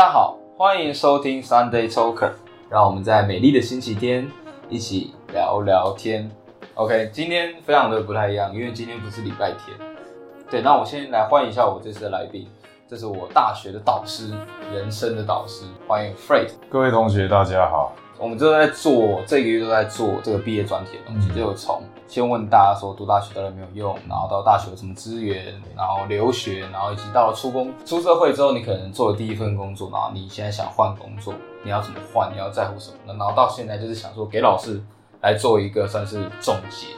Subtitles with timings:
[0.00, 2.30] 大家好，欢迎收听 Sunday Talker，
[2.70, 4.26] 让我们在美丽的星期天
[4.70, 6.30] 一起聊聊天。
[6.72, 9.76] OK，今天非常的不太一样，因为今天不是礼拜天。
[10.50, 12.48] 对，那我先来欢迎一下我这次的来宾，
[12.88, 14.32] 这是我大学的导师，
[14.72, 16.48] 人生的导师，欢迎 Fred。
[16.70, 17.92] 各位同学，大家好。
[18.20, 31.32] 我们都在做这个月都在做这个毕业专题的东西，就从先问大家说读大学到底有没有用，然后到大学有什么资源，然后留学，然后以及到了出工出社会之后，你可能做的第一份工作，然后你现在想换工作，
[31.64, 33.14] 你要怎么换，你要在乎什么？
[33.14, 34.78] 然后到现在就是想说给老师
[35.22, 36.88] 来做一个算是总结。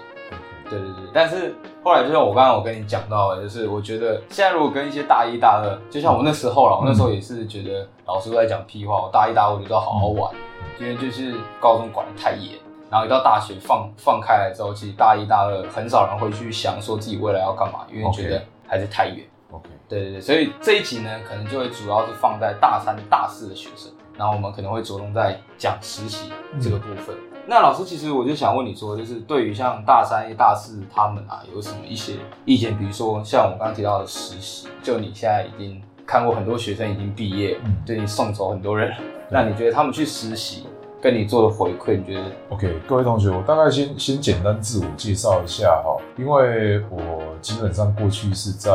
[0.68, 10.32] 对对对，但是后来就像我刚刚我跟你讲到的，就是我觉得现在如果跟一些大一大二，就像我那时候了，我那时候也是觉得老师都在讲屁话，我大一大二我觉得好好玩。
[10.78, 12.58] 因为就是高中管的太严，
[12.90, 19.24] 然后一到大学放放开来之后，其实大一、大二很少人会去想说自己未来要干嘛，因为觉得还是太远。
[19.50, 27.14] OK，对对对，所以这一集呢，可能就会主要是放在大三、大四的学生，然后我们可能会着重在讲实习这个部分。
[27.44, 32.78] 那老师，其实我就想问你说，就是对于像大三、大四他们啊，有什么一些意见？
[32.78, 38.94] 比如说像我刚刚提到的实习，就你现在已经看过很多学生已经毕业，对你送走很多人。
[39.32, 40.66] 那你觉得他们去实习
[41.00, 48.70] 跟你做的回馈，你觉得？OK，各位同学，我大概先先简单自我介绍一下哈，因为我基本上过去是在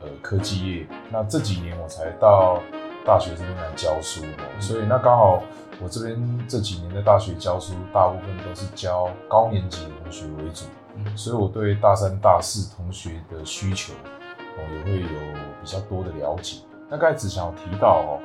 [0.00, 2.62] 呃科技业，那这几年我才到
[3.04, 4.22] 大学这边来教书，
[4.60, 5.42] 所以那刚好
[5.82, 10.66] 我这边这几年的大学教书，大部分都是教高年级的同学为主，
[11.16, 13.92] 所以我对大三、大四同学的需求，
[14.56, 15.08] 哦也会有
[15.60, 16.58] 比较多的了解。
[16.88, 18.20] 那刚才只想提到哦。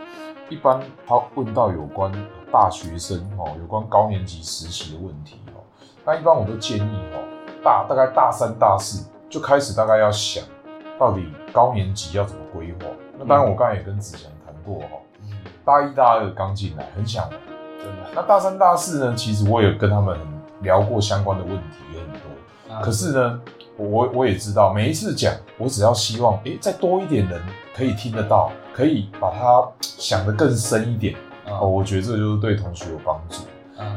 [0.49, 2.11] 一般他问到有关
[2.51, 5.63] 大学生哦，有关高年级实习的问题哦，
[6.05, 7.23] 那一般我都建议哦，
[7.63, 10.43] 大大概大三大四就开始大概要想
[10.99, 12.79] 到底高年级要怎么规划。
[13.17, 14.97] 那当然我刚才也跟子祥谈过哈，
[15.63, 17.39] 大一大二刚进来很想玩，
[17.79, 18.09] 真的。
[18.13, 20.19] 那大三大四呢，其实我也跟他们
[20.63, 23.41] 聊过相关的问题也很多，可是呢。
[23.77, 27.41] 我我也知道，每一次讲，我只要希望，哎，再多一点人
[27.75, 31.15] 可以听得到，可以把它想得更深一点
[31.47, 31.67] 哦。
[31.67, 33.43] 我觉得这就是对同学有帮助。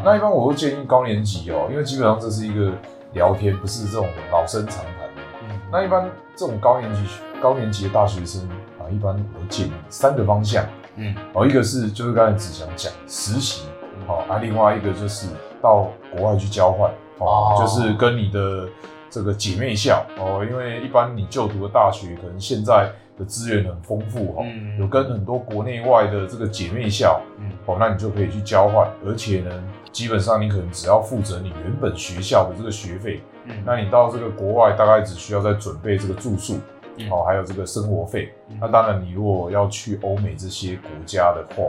[0.03, 2.73] 那一般我会建议高年级哦，因为基本上这是一个
[3.13, 5.23] 聊天，不是这种老生常谈的。
[5.71, 7.01] 那一般这种高年级
[7.41, 8.43] 高年级的大学生
[8.79, 10.65] 啊，一般我会建议三个方向。
[10.97, 13.65] 嗯，哦，一个是就是刚才只想讲实习，
[14.07, 15.29] 好啊，另外一个就是
[15.61, 18.69] 到国外去交换，哦，就是跟你的。
[19.11, 24.45] 这个姐妹校哦，因为一般你就读的大学可能现在的资源很丰富哈，
[24.79, 29.51] 有跟很多国内外的这个姐妹校，嗯哦，那你就可以去交换，而且呢，
[29.93, 36.59] 基本上你可能只要负责你原本学校的这个学费，嗯那你到这个国外大概只需要再准备这个住宿，
[37.11, 38.33] 哦，还有这个生活费。
[38.61, 41.65] 那当然，你如果要去欧美这些国家的话，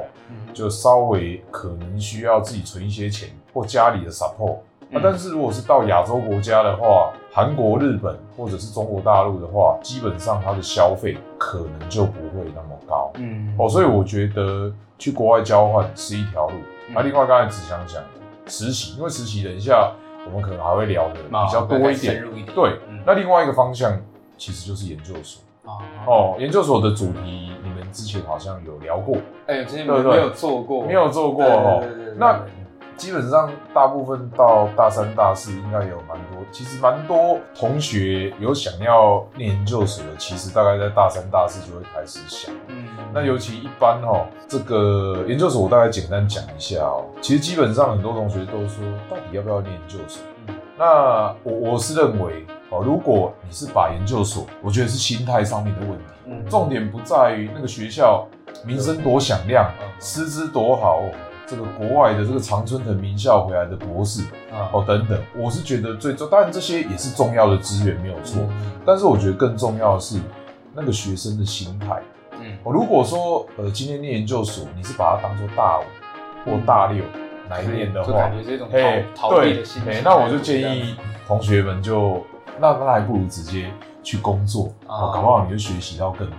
[0.54, 4.58] 就稍微可能需要自己存一些钱或家里的 support。
[4.90, 13.12] 那但是如果是到亚洲国家的话，韩国、日本或者是中国大陆的话，基本上它的消费可能就不会那么高。
[13.16, 16.54] 嗯，哦，所以我觉得去国外交换是一条路。
[16.94, 18.02] 那另外刚才只想讲
[18.48, 19.92] 实习，因为实习等一下
[20.26, 22.24] 我们可能还会聊的比较多一点。
[22.54, 24.00] 对，那另外一个方向
[24.38, 25.44] 其实就是研究所。
[26.06, 29.18] 哦，研究所的主题你们之前好像有聊过。
[29.48, 31.84] 哎，之前没有做过，没有做过哦。
[32.18, 32.40] 那
[32.98, 36.44] 基本上，大部分到大三、大四应该有蛮多。
[36.52, 42.54] 其实蛮多同学有想要念研究所的，其实大概在大三、大四就会开始想。
[42.68, 47.04] 嗯，那尤其一般哈，这个研究所我大概简单讲一下哦。
[47.22, 50.24] 其实基本上很多同学都说，到底要不要念研究所？
[50.48, 56.06] 嗯，那我我是认为哦，如果你是把研究所，我觉得是心态上面的问题。
[56.28, 58.26] 嗯，重点不在于那个学校
[58.66, 61.02] 名声多响亮，师资多好。
[61.48, 64.22] 这个国外的这个常春藤名校回来的博士
[64.52, 68.42] 啊，哦等等，我是觉得最重，当然这些也是重要的资源没有错，
[68.86, 70.20] 但是我觉得更重要的是
[70.74, 72.02] 那个学生的心态。
[72.40, 75.84] 嗯，我如果说呃今天念研究所，你是把它当做大五
[76.50, 77.04] 或大六
[77.50, 78.68] 来念的话，感觉这种
[79.16, 80.96] 逃逃避的心态，那我就建议
[81.28, 82.26] 同学们就
[82.60, 83.72] 那那还不如直接
[84.02, 86.38] 去工作啊，搞不好你就学习到更多。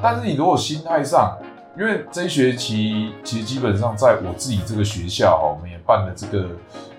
[0.00, 1.36] 但是你如果心态上，
[1.76, 6.48] 因为这一学期其实基本上在我自己这个学校哈，我们也办了这个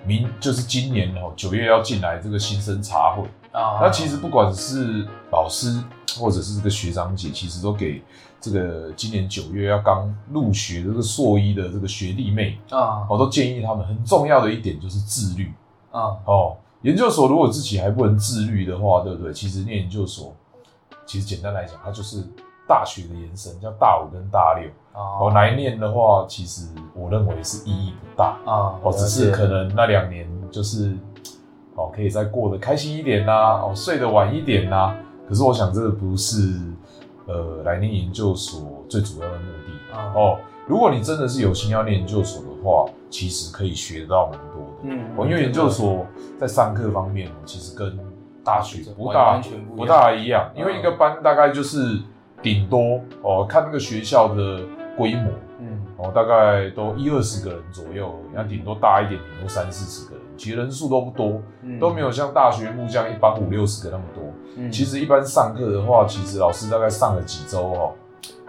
[0.05, 3.23] 明就是今年哈九月要进来这个新生茶会
[3.57, 3.79] 啊。
[3.81, 5.81] 那其实不管是老师
[6.19, 8.03] 或者是这个学长姐，其实都给
[8.41, 15.53] 这个今年九月要刚入学这个硕一的这个学弟妹啊，我都建议他们很重要的一点就是自律
[15.91, 16.17] 啊。
[16.25, 19.31] 哦，研究所如果自己还不能自律的话，对不对？
[19.31, 20.35] 其实念研究所，
[21.05, 22.21] 其实简单来讲，它就是。
[22.67, 24.69] 大学的延伸，叫大五跟大六。
[24.93, 28.79] 哦，来念的话，其实我认为是意义不大啊。
[28.81, 30.95] 哦，只是可能那两年就是
[31.75, 34.95] 哦，可以再过得开心一点呐，哦，睡得晚一点呐。
[35.27, 36.59] 可是我想，这个不是
[37.25, 40.37] 呃来念研究所最主要的目的哦。
[40.67, 44.71] 如果你真的是有心要念研究所的话，其实可以学到蛮多的。
[44.83, 46.05] 嗯，因为研究所
[46.39, 47.99] 在上课方面，其实跟
[48.43, 49.41] 大学不大
[49.75, 50.49] 不大一样。
[50.55, 52.01] 因为一个班大概就是
[52.45, 54.59] 顶多哦，看那个学校的
[54.95, 61.41] 规模，嗯，哦，大概都一二十个人左右，那顶多大一点，顶多三四十个人，其实人数都不多，
[61.79, 64.23] 都没有像大学木匠一般五六十个那么多。
[64.57, 67.93] 嗯，其实一般上课的话，其实老师大概上了几周哦，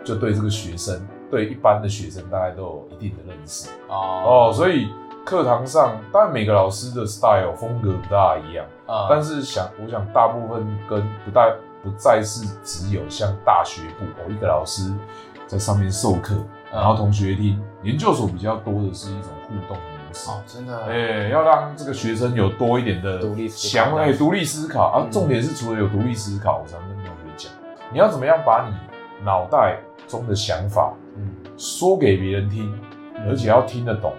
[0.04, 1.00] 就对这个学生。
[1.28, 3.68] 对一般的学生，大概都有一定的认识。
[3.88, 4.88] 哦，所以
[5.24, 11.52] 课堂上，当然每个老师的 style 风格不大一样啊，但是想，我想大部分跟不大
[11.86, 14.92] 不再是只有像大学部哦，一个老师
[15.46, 16.34] 在上面授课，
[16.72, 17.62] 然后同学听。
[17.84, 25.06] 研究所比较多的是一种互动模式哦，真的，哎，要让这个学生有多一点的独立想，哎，独立思考啊。
[25.08, 27.52] 重点是除了有独立思考，我常跟同学讲，
[27.92, 28.74] 你要怎么样把你
[29.24, 29.78] 脑袋
[30.08, 30.92] 中的想法。
[31.56, 32.70] 说给别人听，
[33.26, 34.12] 而且要听得懂，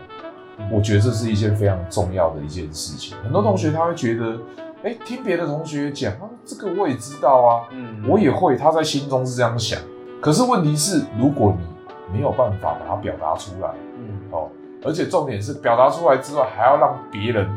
[0.72, 3.16] 我觉得这是一件非常重要的一件事情。
[3.24, 4.40] 很多同学他会觉得，
[4.84, 6.14] 哎，听别的同学讲，
[6.48, 9.78] 这个我也知道啊，嗯，我也会，他在心中是这样想。
[10.22, 14.50] 可是问题是，如果你没有办法把它表达出来，嗯，哦，
[14.84, 17.48] 而且重点是表达出来之外，还要让别人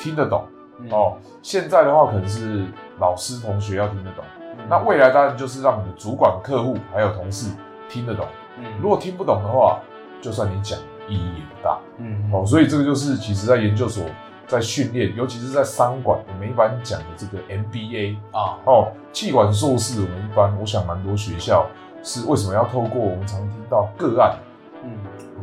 [0.00, 0.44] 听得懂，
[0.90, 2.64] 哦，现在的话可能是
[2.98, 4.24] 老师同学要听得懂，
[4.68, 7.50] 那未来当然就是让你的主管、客户还有同事
[7.88, 8.24] 听得懂。
[8.58, 9.78] 嗯如果听不懂的话，
[10.22, 11.78] 就算你讲，意义也不大。
[11.98, 14.02] 嗯，哦，所以这个就是其实在研究所
[14.46, 21.66] 在训练，尤其是在商管，我们一般讲的这个 MBA 啊，哦，气管硕士，我们一般我想蛮多学校
[22.02, 24.36] 是为什么要透过我们常听到个案，
[24.82, 24.90] 嗯，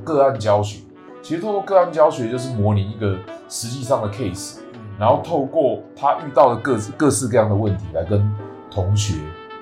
[0.03, 0.79] 个案教学，
[1.21, 3.17] 其实透过个案教学就是模拟一个
[3.49, 8.33] 实际上的 case，嗯然后透过他遇到的各各式各样的问题来跟
[8.71, 9.15] 同学。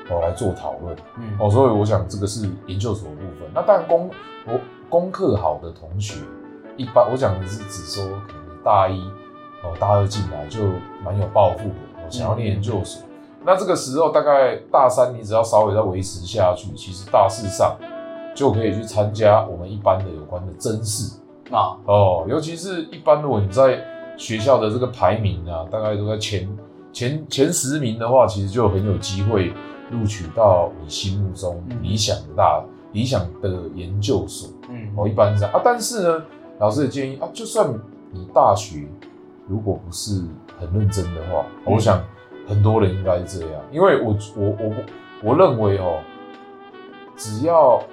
[0.10, 3.50] 哦，来做讨论，嗯，哦，所以我想这个是研究所部分。
[3.54, 4.12] 那当然功
[4.46, 4.60] 我
[4.90, 6.20] 功课好的同学，
[6.76, 9.00] 一般我讲的是只说可能大一
[9.64, 10.60] 哦大二进来就
[11.04, 13.02] 蛮有抱负的，哦想要念研究所。
[13.46, 17.76] 那这个时候大概大三你只要稍微再维持下去，其实大四上
[18.36, 21.20] 就可以去参加我们一般的有关的甄试
[21.52, 23.84] 啊，哦，尤其是一般如果你在
[24.18, 26.48] 学校的这个排名啊，大概都在前
[26.94, 29.54] 前前十名的话，其实就很有机会。
[29.92, 35.60] 录取到你心目中理想的大理想的研究所，嗯，哦，一般这样啊。
[35.62, 36.24] 但是呢，
[36.60, 37.70] 老师的建议啊，就算
[38.10, 38.88] 你大学
[39.52, 40.24] 如果不是
[40.58, 42.02] 很认真的话，我想
[42.48, 44.74] 很多人应该是这样，因为我我我
[45.22, 46.00] 我认为哦，
[47.18, 47.84] 只要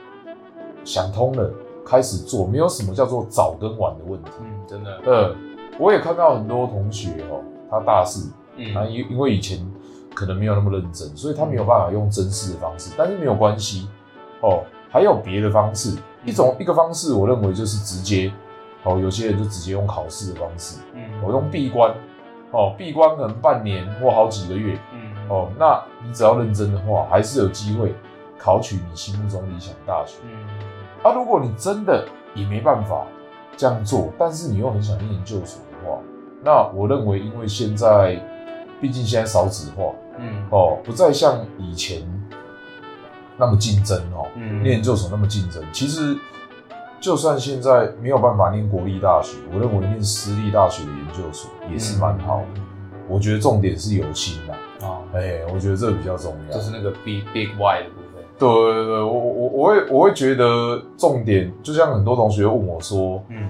[0.85, 1.53] 想通了，
[1.85, 4.31] 开始做，没有什么叫做早跟晚的问题。
[4.41, 5.01] 嗯，真的。
[5.05, 5.37] 呃，
[5.79, 9.59] 我也看到很多同学哦，他大四，嗯，啊，因因为以前。
[10.15, 13.89] 可能没有那么认真，所以他没有办法用真试的方式，但是没有关系
[14.41, 15.97] 哦，还有别的方式。
[16.25, 18.33] 一种一个方式，我认为就是直接
[18.89, 21.93] 哦，有些人就直接用考试的方式，嗯，我用闭关
[22.53, 27.95] 哦，闭关可能半年或好几个月，嗯，哦，那你只要认真的话，还是有机会
[28.39, 30.17] 考取你心目中理想大学。
[30.25, 30.31] 嗯，
[31.03, 33.05] 啊，如果你真的也没办法
[33.57, 35.99] 这样做，但是你又很想念研究所的话，
[36.43, 38.19] 那我认为，因为现在
[38.81, 39.93] 毕竟现在少子化。
[40.21, 42.03] 嗯哦，不再像以前
[43.37, 45.63] 那么竞争哦，嗯，念研究所那么竞争。
[45.73, 46.19] 其实，
[47.01, 52.61] 就算现在没有办法念国立大学，我认为念私立大学的研究所也是蛮好的。
[53.09, 56.55] 我觉得重点是有心呐，啊，哎，我觉得这比较重要。
[56.55, 58.25] 就是那个 big big why 的部分。
[58.39, 63.49] 对对对，我我我会我会觉得重点，就像很多同学问我说，嗯，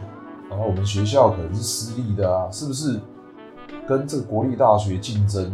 [0.49, 3.01] 然后我们学校可能是私立的啊，是不是
[3.87, 5.53] 跟这个国立大学竞争？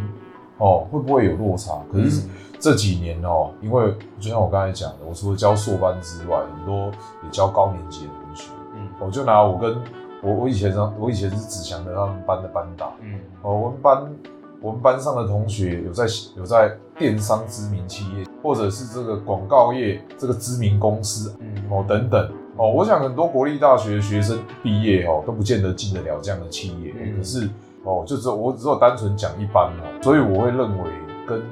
[0.58, 1.72] 哦，会不会有落差？
[1.90, 2.28] 可是
[2.64, 6.90] 这几年哦，因为就像我刚才讲的，我除了教硕班之外，很多
[7.22, 8.50] 也教高年级的同学。
[8.74, 9.76] 嗯，我就拿我跟
[10.22, 12.94] 我我以前上，我以前是子祥的他们班的班导。
[13.02, 14.14] 嗯，哦，我们班
[14.62, 16.06] 我们班上的同学有在
[16.38, 22.32] 有在电商知名企业，或者是这个广告业这个知名公司，嗯，哦等等。
[22.56, 26.94] 哦，我想很多国立大学的学生毕业哦，都不见得进得了这样的企业。
[27.14, 27.46] 可是。
[27.86, 30.84] 哦，就只有我只有单纯讲一般哦，所以我会认为
[31.28, 31.42] 跟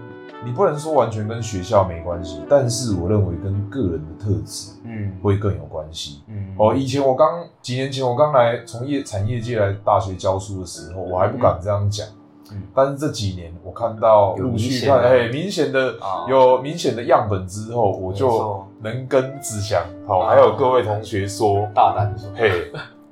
[0.45, 6.23] 你不能说完全跟学校没关系，但是我认为跟个人的特质，嗯，会更有关系。
[6.27, 12.07] 嗯，哦，以前我刚几年前我刚来从业产业界来大学教书的时候，我还不敢这样讲。
[12.51, 12.63] 嗯。
[12.75, 16.27] 但是这几年我看到陆续看，哎，明显的啊。
[16.29, 20.31] 有明显的样本之后，我就能跟子祥好，啊。
[20.31, 22.51] 还有各位同学说，大胆说，嘿，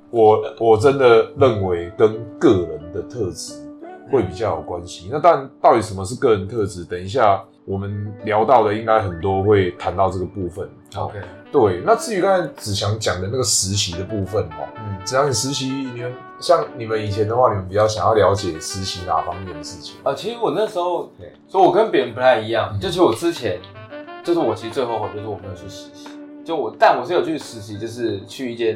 [0.09, 3.53] 我我真的认为跟个人的特质
[4.09, 5.09] 会比较有关系。
[5.11, 6.85] 那但到底什么是个人特质？
[6.85, 10.67] 等一下我们聊到的应该很多会谈到这个部分。
[10.93, 11.19] 好 OK，
[11.51, 19.95] 对，那至于刚才子祥讲的那个实习的部分哦，嗯，子祥你实习，你们像你们以前的话，你们比较想要了解实习哪方面的事情？
[20.03, 23.57] 呃，其实我那时候对，所以我跟别人不太一样，就其实我之前，
[24.23, 26.09] 就是我其实最后悔就是我没有去实习，
[26.43, 28.75] 就我，但我是有去实习，就是去一间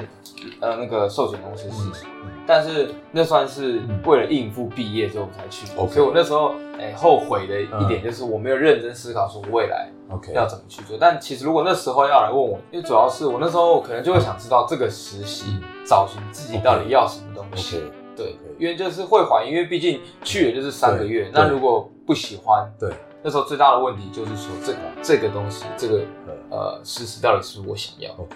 [0.61, 4.01] 呃那个寿险公司实习，嗯但是那算是嗯。
[4.05, 5.65] 为了应付毕业之后我才去。
[5.65, 7.87] 所以我那时候哎、后悔的一嗯。
[7.87, 10.97] 点就是我没有认真思考说未来 OK，要怎么去做。
[10.99, 15.63] 但其实如果那时候要来问我，因为主要是我那时候可能就会想知道这个实习嗯。
[15.85, 17.81] 找寻自己到底要什么东西。
[18.15, 22.89] 对因为就是会怀疑，因为毕竟去了就是三个月，那如果不喜欢，对，
[23.21, 25.97] 那时候最大的问题就是说这个这个东西，这个
[26.27, 26.35] 嗯。
[26.49, 28.35] 呃实习到底是不是我想要？OK，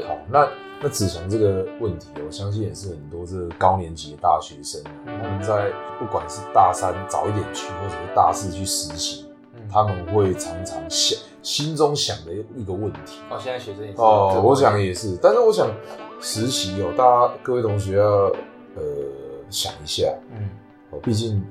[0.00, 0.48] 对好，那
[0.82, 13.20] 那子祥这个问题，我相信也是很多这个高年级的大学生，嗯他们在不管是大三早一点去，或者是大四去实习，嗯他们会常常想心中想的一个问题。
[13.30, 15.68] 哦，现在学生也是哦，我想也是，但是我想
[16.20, 18.04] 实习哦，大家各位同学要
[18.76, 18.82] 呃
[19.50, 20.48] 想一下嗯
[20.90, 21.44] 哦，毕竟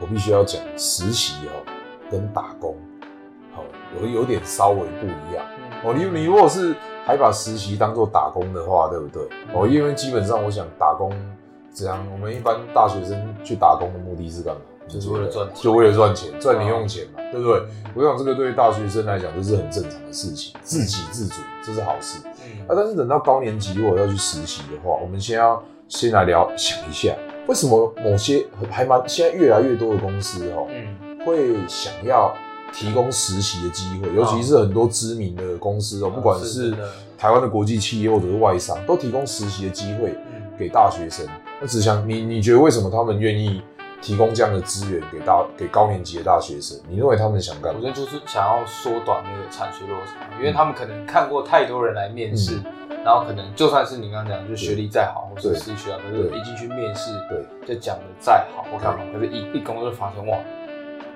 [0.00, 1.62] 我必须要讲实习哦
[2.10, 2.76] 跟打工
[3.56, 3.62] 哦
[4.00, 5.44] 有有点稍微不一样。
[5.56, 6.74] 嗯哦，你你如果是
[7.04, 9.22] 还把实习当做打工的话，对不对？
[9.54, 11.12] 哦，因为基本上我想打工
[11.72, 14.60] 这样，我们一般大学生去打工的目的是干嘛？
[14.86, 17.58] 就是为了赚钱就为了赚钱，赚零用钱嘛，对不对？
[17.60, 22.20] 嗯我想这个对于大学生来讲，这是很正常的事情，自给自足，这是好事。
[22.44, 27.14] 嗯啊，但是等到高年级如果要去实习的话，我们先要先来聊想一下，
[27.46, 32.34] 为什么某些还蛮现在越来越多的公司哦，嗯会想要
[32.74, 36.74] 提供实习的机会，尤其是很多知名的公司哦，不管是
[37.16, 40.42] 台湾的国际企业或者是外商，都提供实习的机会嗯。
[40.56, 41.26] 给大学生。
[41.60, 43.60] 那只想你你觉得为什么他们愿意
[44.00, 46.78] 提供这样的资源给大给高年级的大学生？
[46.88, 47.80] 你认为他们想干嘛？
[47.82, 52.60] 我觉得就是想要缩短那个产学落差，因为他们可能看过太多人来面试，
[53.04, 57.44] 然后可能就算是你刚刚讲，就学历再好，或者是学校，可是一进去面试，对。
[57.66, 60.38] 就讲的再好或干嘛，可是一一工作就发现哇，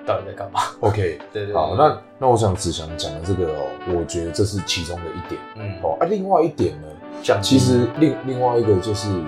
[0.05, 5.97] 到底在干嘛？OK， 对对对，好，那那我想只想讲的这个哦，我觉得这是其中的一点嗯，哦。
[5.99, 6.87] 啊，另外一点呢，
[7.21, 9.23] 讲其实另另外一个就是是？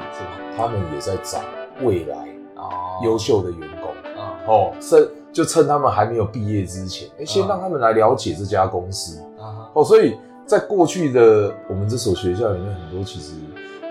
[0.57, 1.39] 他们也在找
[1.81, 2.17] 未来
[2.55, 3.89] 啊，优秀的员工。
[4.17, 9.19] 嗯哦，趁就趁他们还没有毕业之前，哎、先嗯让他们来了解这家公司。
[9.39, 13.33] 啊哦，所以在过去的我们这所学校里面，很多其实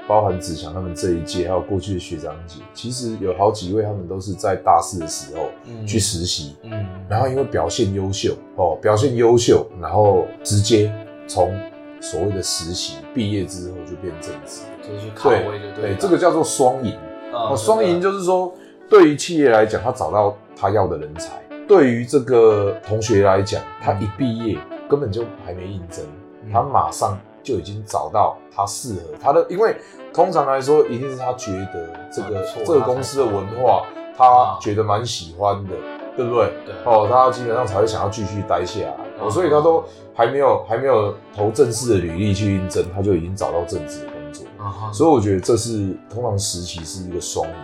[0.09, 5.87] 包含子祥他们这一届，还有过去的学长姐，其实有好几位他们都是在大四的时候嗯。
[5.87, 10.92] 去实习，嗯，然后因为表现优秀，哦，表现优秀，然后直接
[11.26, 11.57] 从
[12.00, 14.62] 所谓的实习毕业之后就变正职。
[14.83, 16.97] 就是去卡对位就对对，了，这个叫做双赢。
[17.33, 18.52] 嗯哦，双赢就是说，
[18.88, 21.30] 对于企业来讲，他找到他要的人才；
[21.69, 26.04] 对于这个同学来讲，他一毕业根本就还没应征，
[26.45, 26.50] 嗯。
[26.52, 29.76] 他马上就已经找到他适合他的，因为
[30.12, 33.85] 通常来说，一定是他觉得这个这个公司的文化，
[34.16, 35.70] 他觉得蛮喜欢的，
[36.16, 36.52] 对不对？
[36.66, 36.75] 对。
[36.85, 39.30] 哦，他基本上才会想要继续待下来，哦，嗯。
[39.30, 44.47] 所以他都还没有还没有投正式的履历去应征，他就已经找到正职的工作。
[44.92, 47.54] 所以我觉得这是通常实习是一个双赢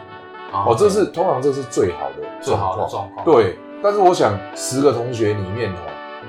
[0.52, 3.24] 啊哦，这是通常这是最好的最好的状况。
[3.24, 5.76] 状况，对，但是我想十个同学里面哦，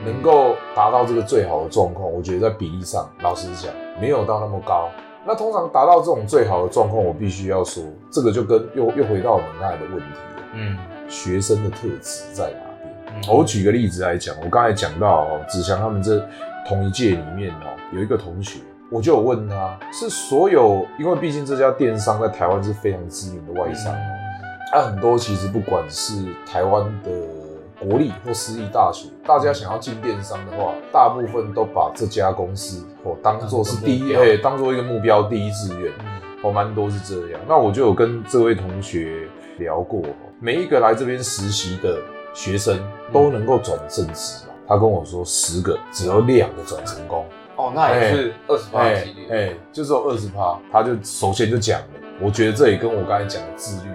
[0.05, 4.89] 能够达到这个最好的状况，我觉得在比例上，老实讲没有到那么高。
[5.25, 10.77] 那通常达到这种最好的状况，我必须要说，这个就跟又又回到我们刚才的问题了，嗯
[11.09, 13.23] 学生的特质在哪边？
[13.29, 16.25] 嗯我举个例子来讲，我刚才讲到哦，子祥他们这
[16.67, 24.13] 同一届里面哦，有一个同学，我就有问他，是所有，因为毕竟这家电商在台湾是非常知名的外商哦，
[24.71, 26.13] 它、很多其实不管是
[26.45, 27.11] 台湾的
[27.79, 35.91] 国立或私立大学，大家想要进电商的话，大部分都把这家公司哦当做是第一，哎，当做一个目标第一志愿。
[35.99, 36.05] 嗯
[36.43, 37.41] 哦，蛮多是这样。
[37.47, 40.03] 那我就有跟这位同学聊过，
[40.39, 41.97] 每一个来这边实习的
[42.31, 42.79] 学生
[43.11, 44.53] 都能够转正职嘛。
[44.67, 50.59] 他跟我说，十个只有两个转成功，哦，那也是二十八哎几率，哎，就只有二十趴。
[50.71, 51.87] 他就首先就讲了，
[52.21, 53.89] 我觉得这也跟我刚才讲的自律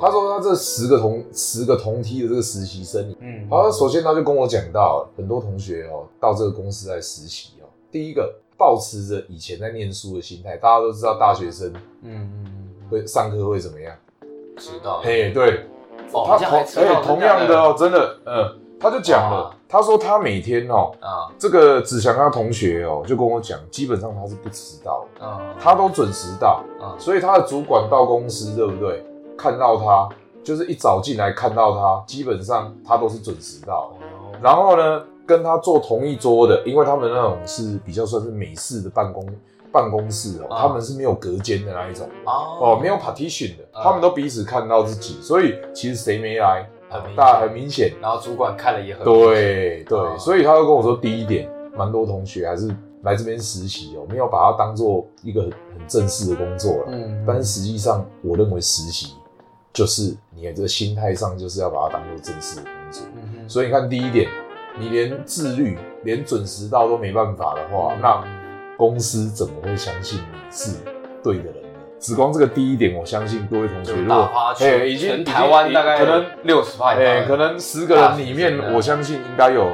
[0.00, 13.94] 他说他这十个同十个同梯的这个实习生，嗯，好，首先他就跟我讲到，很多同学哦到这个公司来实习哦，第一个保持着以前在念书的心态，大家都知道大学生嗯嗯嗯，会上课会怎么样？
[14.58, 15.66] 迟到，嘿，对，
[16.12, 29.04] 哦，他同哎、同样的哦，真的，嗯，他就讲了哇，他说他每天哦，啊这个子祥他同学哦，就跟我讲，基本上他是不迟到的，啊，他都准时到，啊所以他的主管到公司，对不对？
[29.38, 30.08] 看到他，
[30.42, 33.92] 就是一早进来看到他，基本上他都是准时到。
[33.92, 34.38] 的。
[34.42, 39.24] 然后呢，跟他坐同一桌的，因为他们那种是比较算是美式的办公
[39.72, 40.62] 办公室哦，啊。
[40.62, 42.08] 他们是没有隔间的那一种。
[42.24, 42.58] 哦。
[42.60, 43.82] 哦，没有 partition 的，啊。
[43.84, 47.92] 他们都彼此看到自己，所以其实谁没来，很明大家很明显。
[48.00, 56.84] 然后主管看了也很对对，哦所以他就跟我说，第一点，蛮多同学还是来这边实习哦，没有把它当做一个很很正式的工作了。
[56.88, 57.24] 嗯。
[57.26, 59.14] 但是实际上，我认为实习
[59.72, 63.06] 就是你的这个心态上，就是要把它当做正式的工作。
[63.14, 64.28] 嗯所以你看，第一点，
[64.78, 68.24] 你连自律、连准时到都没办法的话，嗯那
[68.76, 70.76] 公司怎么会相信你是
[71.22, 71.68] 对的人呢？
[71.98, 79.66] 只光这个第一点，我相信各位同学，如果发哎全已经台湾大概可能六十块，哎、可能十个人里面我相信应该有，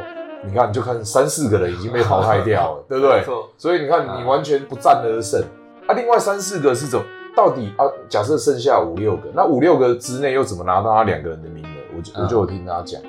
[0.46, 3.24] 你看，就看三四个人已经被淘汰掉了，对不对
[3.58, 5.42] 所以你看，你完全不战而胜
[5.86, 5.94] 啊。
[5.94, 7.04] 另外三四个是怎么？
[7.36, 7.84] 到底啊？
[8.08, 11.96] 假设剩下五六个，那五六个之内又怎么拿到他两个人的名额？
[11.96, 13.00] 我就我就有听他讲。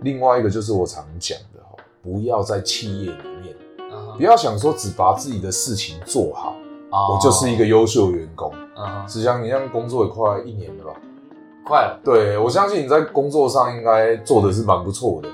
[0.00, 6.56] 另外一个就是我常讲的哈，不要在企业里面，嗯不要想说只把自己的事情做好，
[6.90, 8.52] 哦我就是一个优秀员工。
[8.76, 10.92] 嗯哼子祥，你这样工作也快一年了吧？
[11.64, 15.28] 快了，对，我相信你在工作上应该做的是蛮不错的。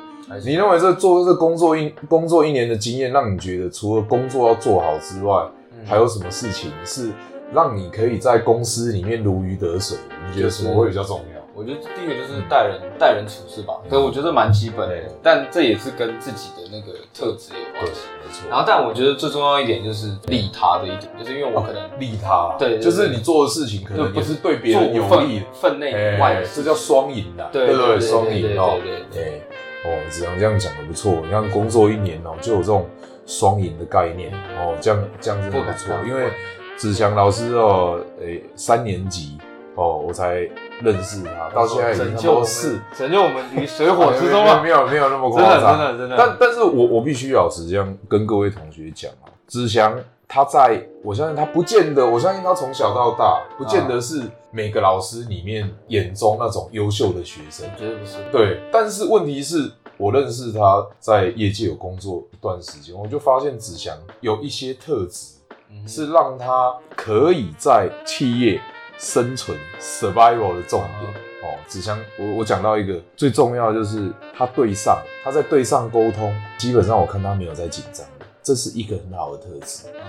[0.44, 7.10] 你认为这做这工作一工作一年的经验，让你觉得除了工作要做好之外，嗯还有什么事情是
[7.52, 9.96] 让你可以在公司里面如鱼得水？
[10.28, 11.38] 你觉得什么会比较重要？
[11.54, 18.48] 我觉得第一个就是待人待人处事吧，可是我觉得蛮基本的对，但这也是跟自己的那个特质有关对系。，没错。
[18.48, 29.40] 然后，但我觉得最重要一点就是利他的一点，就是因为我可能利他，对对对就是你做的事情可能就不是对别人有利的，分分内以外这叫双赢的，对对双对对赢哦，对对哎，
[29.84, 31.14] 哦，子阳这样讲的不错。
[31.24, 32.86] 你看工作一年哦，就有这种
[33.26, 35.92] 双赢的概念哦，这样这样真的不敢不错。
[36.06, 36.30] 因为
[36.78, 39.36] 子祥老师哦，诶，三年级
[39.74, 40.48] 哦，我才
[40.80, 44.60] 认识他，到现在已经差不拯救我们多四拯救我们于水火之中啊！
[44.62, 58.18] 没有没有那么夸张，真的真的，但但是我我必须老实这样跟各位同学讲啊，子祥他在我相信他不见得，我相信他从小到大不见得是每个老师里面眼中那种优秀的学生，绝对不是。
[58.30, 58.60] 对。
[58.70, 65.37] 但是问题是我认识他在业界有工作一段时间，我就发现子祥有一些特质嗯
[65.86, 68.60] 是让他可以在企业
[68.98, 71.12] 生存 survival 的重点。
[71.40, 78.04] 哦，子祥，我我讲到一个最重要的就是他对上，他在对上沟通，基本上我看他没有在紧张，
[78.42, 79.86] 这是一个很好的特质。
[79.94, 80.00] 嗯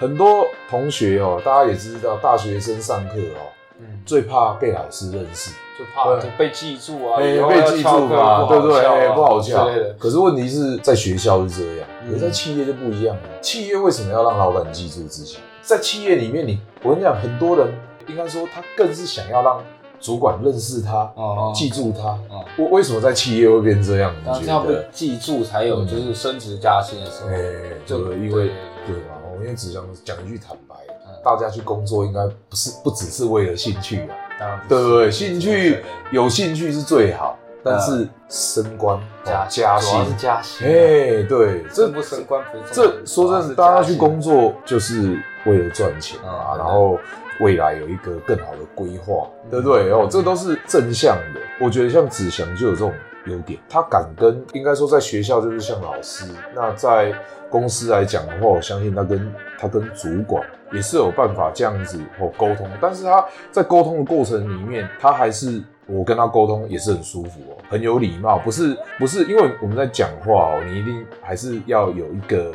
[0.00, 3.50] 很多同学哦，大家也知道，大学生上课哦，
[3.80, 7.34] 嗯，最怕被老师认识，就怕对被记住啊，被
[7.66, 9.08] 记住嘛，对不对？
[9.12, 9.68] 不好笑。
[9.98, 13.22] 可是问题是在学校是这样，嗯可是在企业就不一样了。
[13.40, 15.38] 企业为什么要让老板记住自己？
[15.62, 17.72] 在企业里面你，我跟你讲，很多人
[18.08, 19.62] 应该说他更是想要让
[20.00, 22.08] 主管认识他，哦记住他。
[22.30, 24.14] 哦为为什么在企业会变这样？
[24.24, 24.88] 然后这样被你觉得？
[24.92, 27.36] 记住，才有嗯就是升职加薪的时候哎、，
[27.84, 28.50] 这个，因为
[28.86, 30.74] 对对嘛，我因为只想讲一句坦白，
[31.06, 35.10] 嗯大家去工作应该不是不只是为了兴趣啊，当然不是对不对？
[35.10, 46.98] 兴趣有兴趣是最好，但是升官、哦加加薪，是加薪啊，哎，对，这升不升官不是这说真的，大家去工作就是为了赚钱啊，嗯然后
[47.40, 49.90] 未来有一个更好的规划，对不对？
[49.92, 51.40] 哦，这都是正向的。
[51.60, 52.92] 我觉得像子祥就有这种
[53.26, 57.12] 优点，他敢跟，应该说在学校就是像老师，那在
[57.50, 60.42] 公司来讲的话，我相信他跟他跟主管
[60.72, 65.62] 也是有办法这样子哦沟通，但是他在沟通的过程里面，他还是。
[65.88, 72.52] 我跟他沟通也是很舒服哦，很有礼貌，不是不是，因为我们在讲话哦，你一定还是要有一个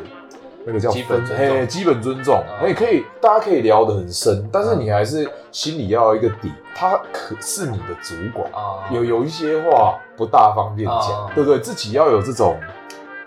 [0.65, 11.31] 那个叫基本分尊重嘿基本尊重，哎、嗯、可以，大家可以聊得很深，但是你还是心里要有一个底，他可是你的主管，啊，有有一些话不大方便讲，啊。
[11.35, 11.59] 对不对？
[11.59, 12.57] 自己要有这种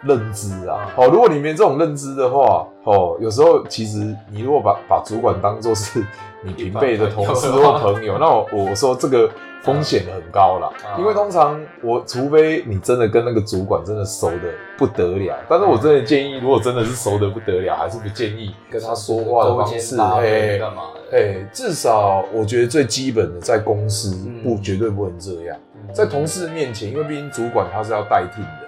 [0.03, 0.77] 认知啊。
[0.77, 0.95] 啊。
[0.97, 6.05] 哦，如果你没这种认知的话，哦，有时候其实你如果把把主管当做是
[6.43, 9.29] 你平辈的同事或朋友，那我我说这个
[9.63, 10.99] 风险很高啦，啊。
[10.99, 20.83] 因为通常我除非你真的跟那个主管真的熟的不得了，但是我真的建议，如果真的是熟的不得了，还是不建议跟他说话的方式，哎干嘛？
[20.95, 21.17] 的？
[21.17, 24.43] 哎，至少我觉得最基本的，在公司嗯。
[24.43, 28.66] 不绝对不能这样，嗯在同事面前，因为毕竟主管他是要代替的，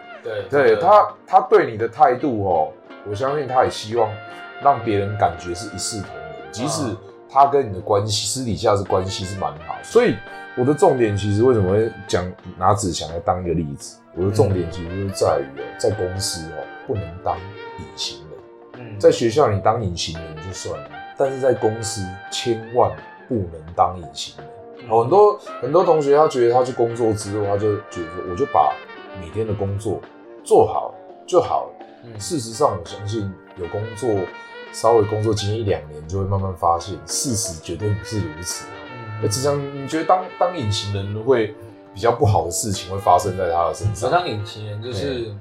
[0.50, 2.72] 对对他他对你的态度哦，
[3.08, 4.10] 我相信他也希望
[4.62, 6.82] 让别人感觉是一视同仁，即使
[7.30, 10.16] 他跟你的关系私底下是关系是蛮好，所以
[10.56, 12.24] 我的重点其实为什么会讲
[12.58, 13.98] 拿子强来当一个例子？
[14.14, 17.36] 我的重点其实就是在于哦，在公司哦不能当
[17.78, 22.90] 隐形人，嗯，在学校你当隐形人就算了，但是在公司千万
[23.28, 24.90] 不能当隐形人。
[24.90, 28.72] 哦，很多很多同学他觉得他去工作之后，他就觉得说我就把
[29.20, 30.00] 每天的工作
[30.48, 30.94] 做好
[31.26, 31.86] 就好了。
[32.04, 34.08] 嗯事实上，我相信有工作
[34.72, 38.64] 稍微工作经验一两年，就会慢慢发现事实绝对不是如此。
[38.66, 41.54] 嗯那志强，你觉得当当隐形人会
[41.92, 43.94] 比较不好的事情会发生在他的身上？
[43.94, 45.34] 首当隐形人就是，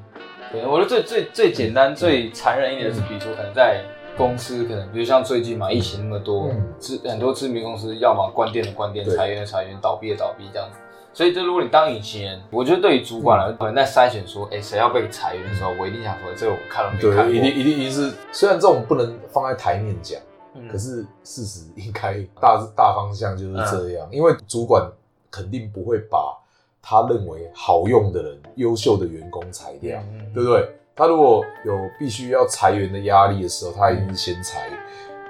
[0.52, 3.82] 可能我觉得最最最简单、最残忍一点的是，比如说可能在
[4.18, 10.80] 公司，可能比如像最近嘛，疫情那么多嗯，知很多知名公司要么关店的关店，裁员的裁员，倒闭的倒闭这样子。
[11.18, 17.24] 所以，就如果你当隐形人，我觉得对于主管来说，可能在筛选说，哎，谁要被裁员的时候，我一定想说，这个我看了没看过。
[17.24, 20.22] 对，一定一定一定是，虽然这种不能放在台面讲，
[20.54, 24.88] 嗯可是事实应该大大方向就是这样，因为主管
[25.32, 26.38] 肯定不会把
[26.84, 30.70] 他认为好用的人、优秀的员工裁掉，嗯对不对？
[30.96, 34.70] 他如果有必须要裁员的压力的时候，他一定是先裁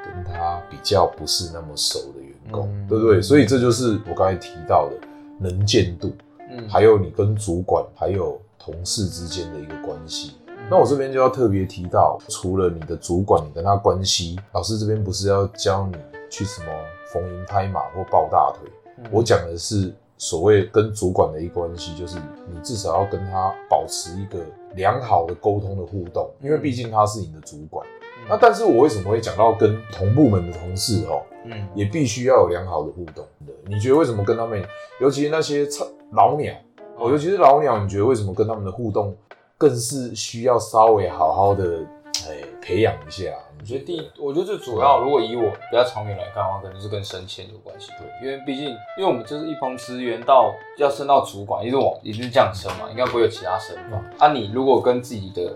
[0.04, 3.22] 跟他比较不是那么熟的员工，嗯对不对？
[3.22, 5.07] 所以这就是我刚才提到的
[5.40, 6.14] 能见度，
[6.50, 10.34] 嗯还有你跟主管还有同事之间的一个关系。
[10.48, 15.96] 嗯那我这边就要特别提到，除了你的主管，你跟他关系，老师这边不是要教你
[16.30, 16.68] 去什么
[17.14, 22.18] 逢迎拍马或抱大腿，嗯我讲的是所谓跟主管的一个关系，就是
[22.52, 24.40] 你至少要跟他保持一个
[24.76, 27.88] 良好的沟通的互动，因为毕竟他是你的主管。
[28.30, 33.54] 那但是我为什么会讲到跟同部门的同事哦，嗯也必须要有良好的互动的？
[33.66, 34.64] 你觉得为什么跟他们，
[35.00, 35.68] 尤其是那些
[36.12, 36.54] 老鸟，
[36.98, 39.16] 哦，尤其是老鸟，你觉得为什么跟他们的互动
[39.58, 41.80] 更是需要稍微好好的
[42.28, 43.32] 哎培养一下？
[43.60, 47.92] 我觉得第一，我觉得最主要，如果以我比较长远来看的话，可能是跟升迁有关系。
[47.98, 54.00] 对，因为毕竟，因为我们就是一帮资源到要升到主管，一直往一定是这样升嘛，应该不会有其他升法。
[54.20, 55.56] 啊，你如果跟自己的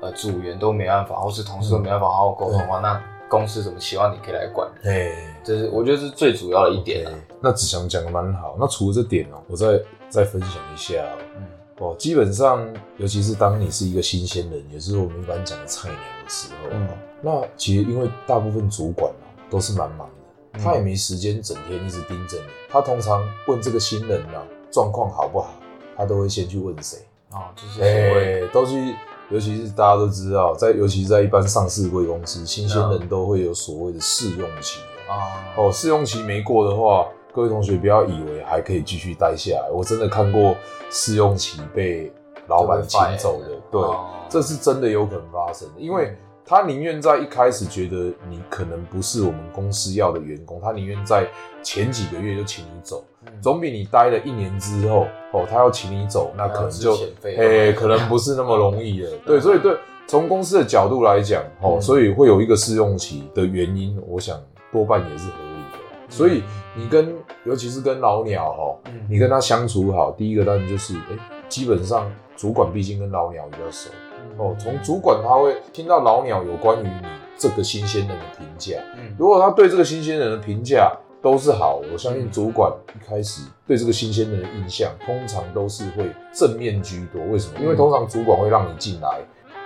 [0.00, 4.94] 呃组员都没办法，或是同事都没办法好好沟通的话，那公司怎么期望你可以来管人？
[4.94, 7.12] 哎，这是我觉得是最主要的一点啊。
[7.40, 8.56] 那子祥讲的蛮好。
[8.58, 11.46] 那除了这点哦，我再再分享一下哦嗯
[11.78, 16.88] 哦，基本上，尤其是当你是一个新鲜人，也是我们一般讲的菜鸟的时候，嗯
[17.22, 22.44] 那其实因为大部分主管啊都是蛮忙的，嗯他也没时间整天一直盯着你。
[22.68, 25.54] 他通常问这个新人啊状况好不好，
[25.96, 26.98] 他都会先去问谁？
[27.30, 28.94] 哦，就是哎，都去，
[29.30, 35.14] 尤其是大家都知道，在尤其是在一般上市贵公司，新鲜人都会有所谓的试用期啊。
[35.14, 39.70] 啊，哦，试用期没过的话，各位同学不要以为还可以继续待下来。
[39.70, 40.56] 我真的看过
[40.90, 42.12] 试用期被
[42.48, 46.16] 老板请走的，对，哦这是真的有可能发生的，因为
[46.50, 51.24] 他宁愿在一开始觉得你可能不是我们公司要的员工，他宁愿在
[51.62, 53.32] 前几个月就请你走，嗯。
[53.40, 59.08] 总比你待了一年之后，哦，他要请你走，那可能就还要资遣费嘿，可能不是那么容易的。
[59.24, 59.76] 对，所以对
[60.08, 61.80] 从公司的角度来讲，哦，嗯。
[61.80, 64.36] 所以会有一个试用期的原因，我想
[64.72, 65.78] 多半也是合理的。
[66.08, 66.42] 所以
[66.74, 69.00] 你跟尤其是跟老鸟哈，嗯。
[69.08, 71.16] 你跟他相处好，第一个当然就是，哎、
[71.48, 73.88] 基本上主管毕竟跟老鸟比较熟
[74.36, 87.22] 哦，从主管他会听到老鸟有关于你这个新鲜人的评价，嗯如果他对这个新鲜人的评价都是好，我相信主管一开始对这个新鲜人的印象，通常都是会正面居多。
[87.26, 87.60] 为什么？
[87.60, 89.20] 因为通常主管会让你进来，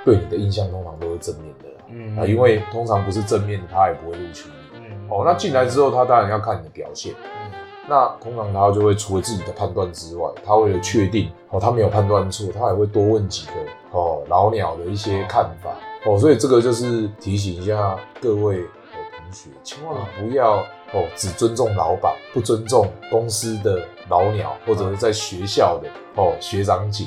[0.05, 4.79] 对你的印象通常都是正面的嗯啊，因为通常不是正面的，他也不会录取你。
[4.79, 7.13] 嗯哦，那进来之后，他当然要看你的表现。
[7.13, 7.51] 嗯
[7.87, 13.53] 那通常他就会除了自己的判断之外，他为了确定哦他没有判断错，他也会多问几个
[13.91, 15.71] 哦老鸟的一些看法
[16.07, 20.61] 哦，所以这个就是提醒一下各位哦同学，千万不要
[20.93, 27.05] 哦只尊重老板，不尊重公司的老鸟或者是在学校的哦学长姐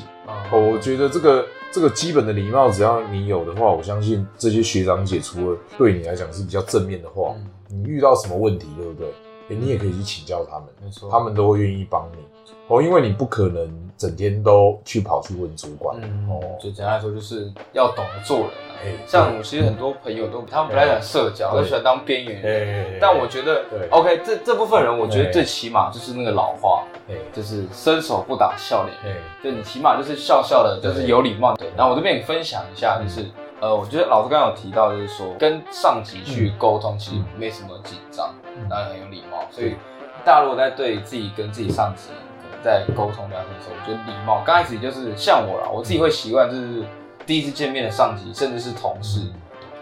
[0.52, 9.12] 哦，我觉得这个这个基本的礼貌，只要你有的话，我相信这些学长姐除了对你来讲是比较正面的话，嗯你遇到什么问题，对不对？
[9.48, 10.68] 诶你也可以去请教他们。
[10.82, 12.18] 没错，他们都会愿意帮你
[12.68, 16.40] 哦，因为你不可能整天都去跑去问主管、嗯，哦。
[16.60, 18.76] 就简单来说，就是要懂得做人啊。
[18.84, 22.84] 哎像我其实很多朋友都他们不太喜欢社交，对都喜欢当边缘人。
[22.92, 29.16] 哎但我觉得对，OK，这这部分人，我觉得哎最起码就是那个老话，哎就是伸手不打笑脸人。
[29.16, 31.54] 哎就你起码就是笑笑的，就是有礼貌。
[31.54, 33.26] 的，然后我这边也分享一下，嗯就是
[33.60, 38.68] 呃，我觉得老师刚刚有提到，就是说跟上级去沟通，其实没什么紧张，嗯。
[38.68, 39.44] 当然很有礼貌。
[39.50, 39.74] 所以
[40.24, 46.84] 大家如果在对自己跟自己上级可能在沟通聊天的时候，我觉得礼貌刚开始就是像我啦，我自己会习惯就是
[47.26, 49.22] 第一次见面的上级，甚至是同事，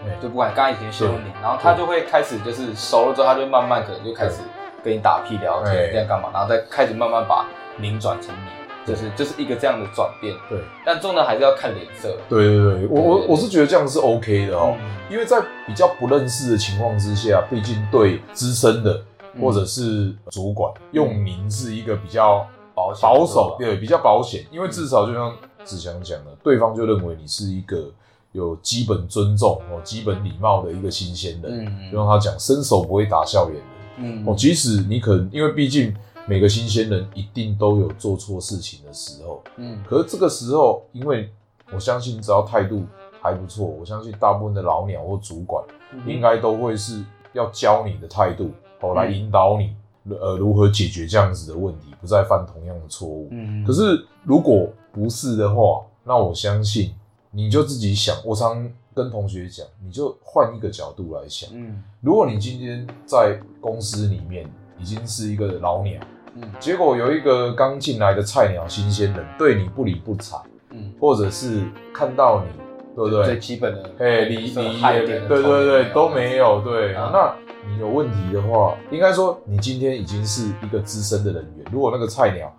[0.02, 0.22] 对。
[0.22, 4.40] 就不管刚以前凶你，然后他就会开始就是熟了之后，他就慢慢可能就开始
[4.82, 5.90] 跟你打屁聊天，对。
[5.92, 7.44] 这样干嘛，然后再开始慢慢把
[7.76, 10.34] 您转成你，就是就是一个这样的转变。
[10.48, 12.16] 对但重要还是要看脸色。
[12.28, 14.96] 对对对，我我我是觉得这样是 OK 的哦，嗯。
[15.10, 19.02] 因为在比较不认识的情况之下，毕竟对资深的
[19.34, 19.42] 嗯。
[19.42, 27.90] 或者是主管用您是一个比较保险保守，对对，比较保险，因为至少就像子祥讲的，对方就认为你是一个
[28.32, 31.90] 有基本尊重哦、基本礼貌的一个新鲜人，嗯。
[31.90, 33.64] 就像他讲，伸手不会打笑脸人
[33.98, 34.24] 嗯。
[34.26, 34.34] 哦。
[34.36, 35.94] 即使你可能因为毕竟
[36.28, 41.30] 每个新鲜人一定都有做错事情的时候，嗯可是这个时候，因为
[41.72, 42.84] 我相信只要态度
[43.20, 49.74] 还不错，我相信大部分的老鸟或主管嗯应该都会是要教你的态度哦，来引导你
[50.14, 53.28] 呃如何解决这样子的问题，不再犯同样的错误。
[53.30, 56.92] 嗯可是如果不是的话，那我相信
[57.30, 58.16] 你就自己想。
[58.24, 61.50] 我常跟同学讲，你就换一个角度来想。
[61.52, 66.00] 嗯如果你今天在公司里面已经是一个老鸟，
[66.36, 70.36] 嗯结果有一个刚进来的菜鸟新鲜人对你不理不睬，
[70.70, 72.50] 嗯，或者是看到你，
[72.94, 73.38] 对不对最？
[73.38, 76.94] 基本的哎，礼这个礼害点的对对对都有没有，对。
[76.94, 77.34] 啊那
[77.68, 82.52] 你有问题的话，应该说你今天已经是一个资深的人员，如果那个菜鸟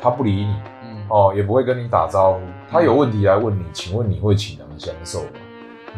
[0.00, 2.40] 他不理你，嗯哦，也不会跟你打招呼。
[2.70, 5.28] 他有问题来问你，请问你会倾囊相授吗？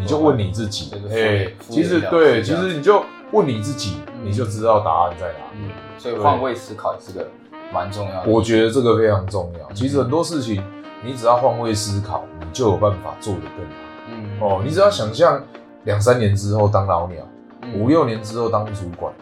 [0.01, 5.65] 你就问你自己这个，敷嘿，其实对，其实你就问你自己，嗯你就知道答案在哪里。
[5.65, 7.29] 嗯，所以换位思考也是个
[7.73, 8.31] 蛮重要的。
[8.31, 9.69] 我觉得这个非常重要。
[9.69, 10.63] 嗯其实很多事情，
[11.05, 13.73] 你只要换位思考，你就有办法做得更好。
[14.11, 15.43] 嗯哦，你只要想象
[15.85, 17.23] 两三年之后当老鸟，
[17.63, 19.13] 嗯五六年之后当主管，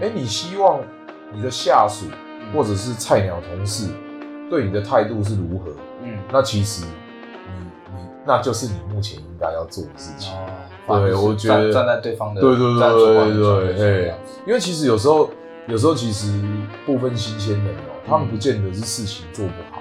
[0.00, 0.80] 哎，你希望
[1.32, 2.06] 你的下属
[2.40, 3.88] 嗯或者是菜鸟同事
[4.48, 5.70] 对你的态度是如何？
[6.02, 10.32] 嗯那其实你你那就是你目前应该要做的事情。
[10.90, 14.14] 哦，对我觉得站站在对方的对对对对对
[14.46, 15.30] 因为其实有时候
[15.66, 16.32] 有时候其实
[16.84, 19.80] 部分新鲜人哦，他们嗯不见得是事情做不好。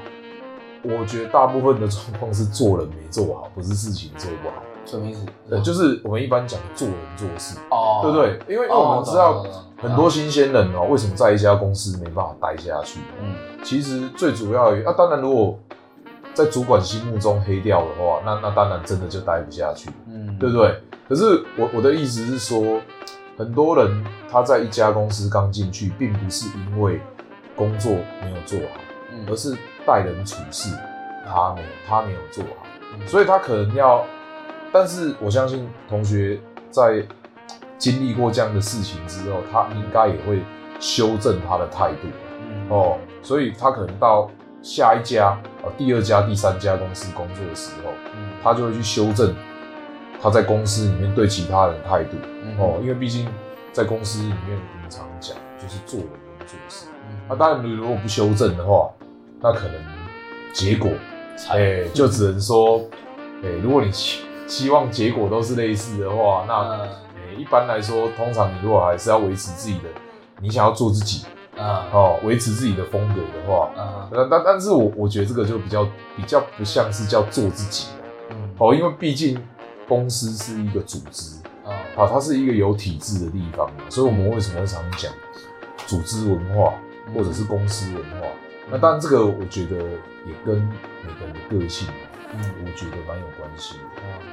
[0.84, 4.56] 我觉得大部分的状况是做人没做好，不是事情做不好。
[4.86, 5.26] 什么意思？
[5.50, 8.40] 呃，就是我们一般讲做人做事，哦，对不对？
[8.48, 9.46] 因为因为哦，我们知道
[9.78, 13.00] 很多新鲜人哦，为什么在一家公司没办法待下去？
[13.22, 15.60] 嗯其实最主要的，啊，当然如果
[16.40, 19.90] 在主管心目中黑掉的话，那那当然真的就待不下去。
[20.08, 20.74] 嗯，对不对？
[21.10, 22.80] 可是我我的意思是说，
[23.38, 27.02] 很多人他在一家公司刚进去，并不是因为
[27.58, 28.80] 工作没有做好，
[29.12, 29.54] 嗯，而是
[29.86, 30.74] 待人处事
[31.28, 34.06] 他没有他没有做好，嗯所以他可能要。
[34.72, 37.04] 但是我相信同学在
[37.78, 40.42] 经历过这样的事情之后，他应该也会
[40.80, 42.08] 修正他的态度
[42.40, 44.30] 嗯哦，所以他可能到
[44.62, 49.36] 下一家、呃第二家、第三家公司工作的时候，嗯他就会去修正
[50.22, 53.28] 他在公司里面对其他人的态度、嗯哦，因为毕竟
[53.72, 57.18] 在公司里面我们常讲就是做人跟做事，嗯。
[57.30, 58.90] 那、当然你如果不修正的话，
[59.42, 59.76] 那可能
[60.54, 60.92] 结果
[61.50, 62.82] 哎、就只能说
[63.44, 69.86] 哎、如果你希希望结果都是类似的话，那哎、嗯一般来说，通常你如果还是要维持自己的，
[70.42, 71.26] 你想要做自己
[71.60, 75.84] 嗯哦，维持自己的风格的话，嗯那但但是我我觉得这个就比较
[76.16, 78.06] 比较不像是叫做自己了。
[78.32, 78.50] 嗯。
[78.58, 79.38] 哦，因为毕竟
[79.88, 85.12] 公司是一个组织哦啊，它是一个有体制的地方嘛，所以我们为什么会常讲
[85.86, 86.74] 组织文化
[87.14, 88.28] 或者是公司文化？
[88.72, 90.56] 那当然，这个我觉得也跟
[91.04, 91.88] 每个人的个性，
[92.34, 92.40] 嗯。
[92.64, 93.80] 我觉得蛮有关系的。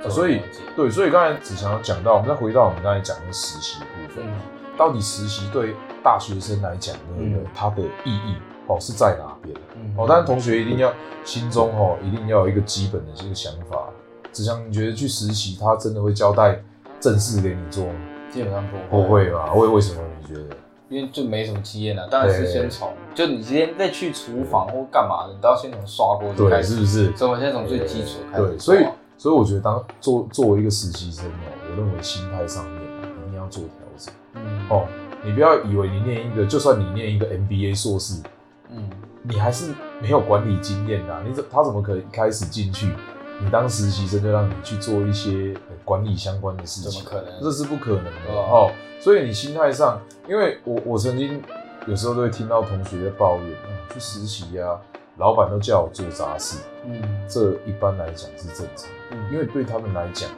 [0.04, 0.40] 嗯所以
[0.76, 4.32] 对，所以刚才只想要讲到，我们再回到我们刚才讲的实习部分，嗯
[4.76, 7.46] 到底实习对大学生来讲，对不对嗯？
[7.54, 8.36] 它的意义
[8.66, 9.56] 哦是在哪边？
[9.76, 10.92] 嗯哦，当然同学一定要
[11.24, 13.88] 心中哦，一定要有一个基本的这个想法。
[14.32, 16.62] 只想你觉得去实习，他真的会交代
[17.00, 17.94] 正事给你做吗？
[18.30, 19.54] 基本上不不会吧？
[19.54, 20.56] 为为什么你觉得？
[20.88, 27.16] 因为就没什么经验了，当然是先从就你今天再去厨房或干嘛的，你都要先从刷锅就开对，始，是不是？
[27.16, 28.86] 所以我们先从最基础开始对，所以
[29.16, 34.86] 所以我觉得当做作为一个实习生哦，我认为心态上面啊一定要做调整嗯哦。
[35.24, 38.22] 你不要以为你念一个，就算你念一个 MBA 硕士，
[38.70, 38.88] 嗯
[39.22, 42.94] 你还是没有管理经验的啊、你怎他怎么可能一开始进去，
[43.42, 47.02] 你当实习生就让你去做一些呃管理相关的事情？
[47.02, 48.70] 怎么可能这是不可能的哦。
[49.00, 51.42] 所以你心态上，因为我我曾经
[51.88, 54.78] 有时候都会听到同学在抱怨，嗯，去实习啊，
[55.16, 60.30] 老板都叫我做杂事，嗯这一般来讲是正常，嗯因为对他们来讲，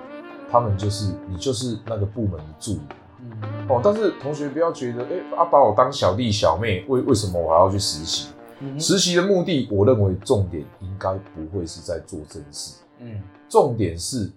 [0.51, 2.81] 他们就是你就是那个部门的助理。
[3.21, 8.29] 嗯哦，但是同学不要觉得，哎、啊，把我当小弟小妹，为为什么我还要去实习？
[8.61, 14.31] 嗯实习的目的，我认为重点应该不会是在做正事，嗯重点是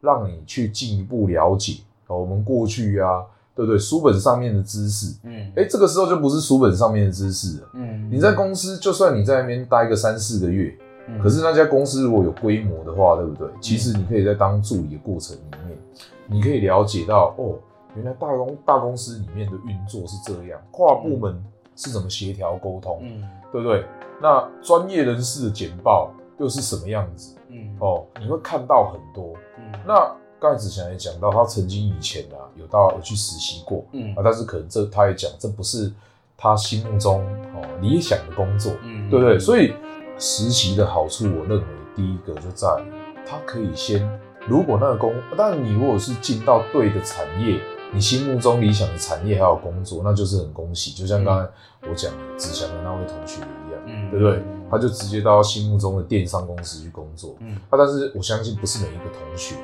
[0.00, 3.22] 让你去进一步了解哦我们过去啊，
[3.54, 3.78] 对不对？
[3.78, 7.68] 书本上面的知识，嗯哎，这个时候就不是书本上面的知识了。
[7.74, 10.76] 嗯你在公司，就算你在那边待个三四个月，
[11.08, 13.48] 嗯可是那家公司如果有规模的话，对不对？
[13.60, 15.78] 其实你可以在当助理的过程里面，
[16.26, 17.54] 你可以了解到哦，
[17.94, 21.42] 原来大公大公司里面的运作是这样，跨部门
[21.76, 23.84] 是怎么协调沟通，嗯对不对？
[24.20, 27.36] 那专业人士的简报又是什么样子？
[27.48, 29.34] 嗯哦，你会看到很多。
[29.58, 35.92] 嗯那刚才子祥也讲到，他曾经以前啊有到有去实习过嗯啊，但是可能这他也讲这不是
[36.36, 37.24] 他心目中
[37.54, 39.38] 哦理想的工作，嗯对不对？
[39.38, 39.74] 所以
[40.18, 42.92] 实习的好处，我认为第一个就在于
[43.26, 44.08] 它可以先，
[44.48, 47.60] 如果那个工，当然你如果是进到对的产业，
[47.92, 50.92] 你心目中理想的产业还有工作，那就是很恭喜。
[50.92, 51.48] 就像刚才
[51.88, 54.42] 我讲的志祥的那位同学一样，嗯对不对？
[54.70, 57.36] 他就直接到心目中的电商公司去工作。
[57.40, 59.56] 嗯啊，但是我相信不是每一个同学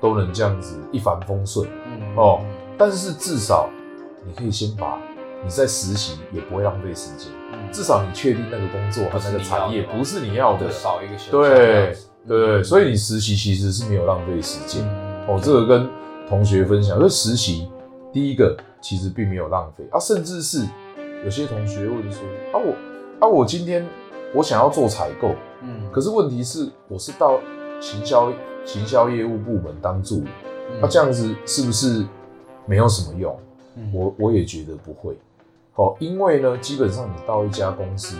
[0.00, 2.40] 都能这样子一帆风顺嗯哦。
[2.78, 3.68] 但是至少
[4.24, 5.00] 你可以先把
[5.44, 11.96] 你在实习也不会浪费时间，嗯至少你确定那个工作和那个产业不是你要的，少一个选项对
[12.28, 15.40] 对对，所以你实习其实是没有浪费时间嗯哦。
[15.42, 15.90] 这个跟
[16.32, 17.68] 同学分享，就实习
[18.10, 19.84] 第一个其实并没有浪费。
[19.90, 20.66] 啊，甚至是
[21.22, 22.22] 有些同学问说
[22.54, 22.74] 啊我
[23.20, 23.86] 啊我今天
[24.34, 25.82] 我想要做采购，嗯。
[25.92, 27.38] 可是问题是我是到
[27.82, 28.32] 行销
[28.64, 30.28] 行销业务部门当助理，
[30.80, 32.02] 那、这样子是不是
[32.64, 33.38] 没有什么用？
[33.76, 33.92] 嗯。
[33.92, 35.14] 我我也觉得不会，
[35.74, 38.16] 哦，因为呢，基本上你到一家公司，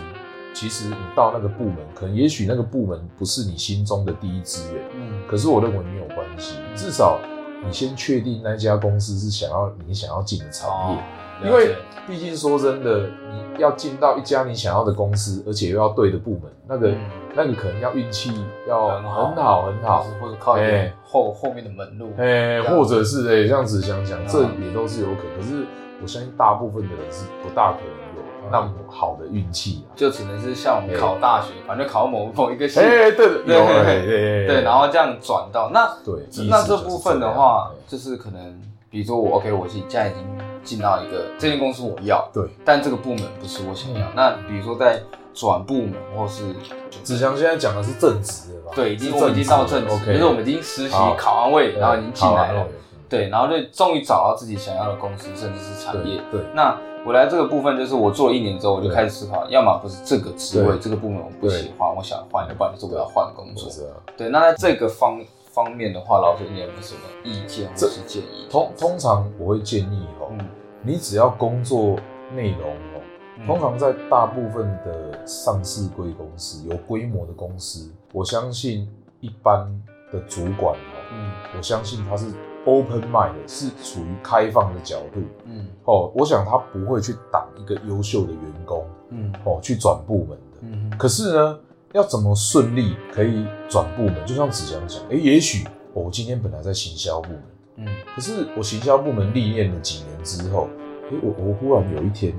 [0.53, 5.27] 其实你到那个部门，可能也许那个部门不是你心中的第一志愿，嗯。
[5.27, 7.19] 可是我认为没有关系，至少
[7.65, 10.97] 你先确定那家公司是想要你想要进的产业，哦
[11.43, 11.75] 因为
[12.07, 16.97] 毕竟说真的，你要进到一家你想要的公司，而且又要对的部门，那个、嗯
[17.35, 18.31] 那个可能要运气
[18.67, 25.41] 要很好很好或者靠一点哎后后面的门路，哎、样或者是哎、这样子想想，嗯这也都是有可能。
[25.41, 25.65] 可是
[26.01, 28.02] 我相信大部分的人是不大可能有
[28.51, 29.95] 那么好的运气啊。
[29.95, 36.15] 就只能是像我们考大学，反正考某某一个系，哎、对对对对对，然后这样转到那对，
[36.49, 40.23] 那这部分的话哎，就是可能比如说我 OK，我现在已经
[40.63, 44.07] 进到一个这间公司我要，对，但这个部门不是我想要。
[44.15, 45.01] 那比如说在
[45.33, 46.53] 转部门或是
[47.01, 48.71] 子祥现在讲的是正职的吧？
[48.75, 52.67] 对，已经我已经到正职就是我们已经实习考完位，然后已经进来了，
[53.09, 56.21] 对，然后就终于找到自己想要的公司，甚至是产业。
[56.31, 63.69] 对对那我来这个部分，就是我做了一年之后，我就对开始思考，要么不是这个职位对这个部门我不喜欢，我想换，要不然就是我要换工作。
[64.15, 65.19] 对，那在这个方
[65.51, 68.47] 方面的话，老师你有没有什么意见或这是建议？
[68.49, 70.47] 通通常我会建议哦，嗯，
[70.81, 71.97] 你只要工作
[72.33, 73.01] 内容哦，
[73.37, 78.89] 嗯通常在大部分的上市贵公司、有规模的公司，我相信
[79.19, 79.67] 一般
[80.09, 82.27] 的主管哦，嗯我相信他是
[82.65, 86.11] open mind，是处于开放的角度嗯哦。
[86.15, 90.57] 我想他不会去挡一个优秀的员工嗯哦去转部门的。
[90.61, 91.59] 嗯可是呢，
[91.93, 94.15] 要怎么顺利可以转部门？
[94.25, 97.43] 就像子祥讲，诶，也许、哦我今天本来在行销部门，
[97.77, 100.67] 嗯可是我行销部门历练了几年之后，
[101.11, 102.33] 诶，我我忽然有一天，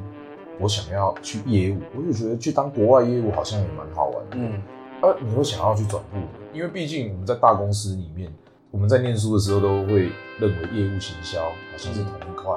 [0.59, 4.37] 我想要去业务，我就觉得去当国外业务好像也蛮好玩的。
[4.37, 4.61] 嗯
[5.03, 8.33] 啊，你会想要去转部门，因为毕竟我们在大公司里面，
[8.75, 10.11] 我们在念书的时候都会
[10.41, 12.53] 认为业务行销好像是同一块，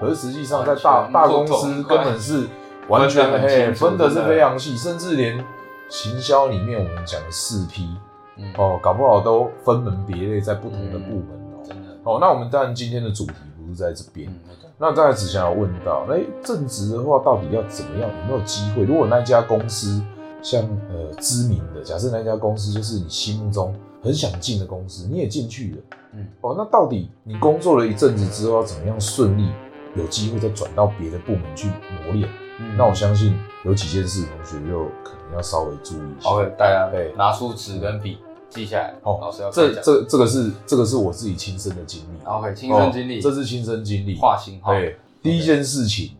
[0.00, 2.48] 可是实际上在大大公司根本是
[2.88, 5.44] 完全分的是非常细，甚至连
[5.90, 7.90] 行销里面我们讲的四 P
[8.38, 8.50] 嗯。
[8.56, 11.62] 哦，搞不好都分门别类在不同的部门哦。
[11.62, 11.90] 真的。
[12.04, 18.08] 哦，那我们当然今天的主题不是在这边，嗯那个那刚才只想要问到，那正职的话到底要怎么样？
[18.08, 18.84] 有没有机会？
[18.84, 20.02] 如果那家公司
[20.42, 29.48] 像呃知名的，假设那家公司就是你心目中很想进的公司，你也进去了，嗯哦，那到底你工作了一阵子之后，要怎么样顺利
[29.96, 31.68] 有机会再转到别的部门去
[32.04, 32.28] 磨练？
[32.62, 36.28] 嗯那我相信有几件事，同学又可能要稍微注意一下。
[36.28, 38.18] OK，大家对拿出纸跟笔
[38.50, 38.94] 记下来。
[39.02, 44.16] 哦老师要这这这个是这个是我自己亲身的经历 OK 亲身经历哦这是亲身经历。
[44.18, 44.72] 划星号。
[44.72, 46.10] 对，第一件事情，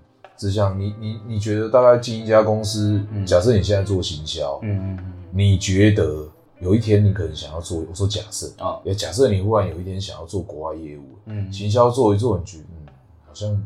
[0.41, 6.27] 只想你你你觉得大概进一家公司，嗯假设你现在做行销，嗯嗯嗯你觉得
[6.61, 12.87] 有一天你可能想要做，我说假设，嗯啊也假设你忽然有一天想要做国外业务，嗯行销做一做，你觉得嗯
[13.27, 13.63] 好像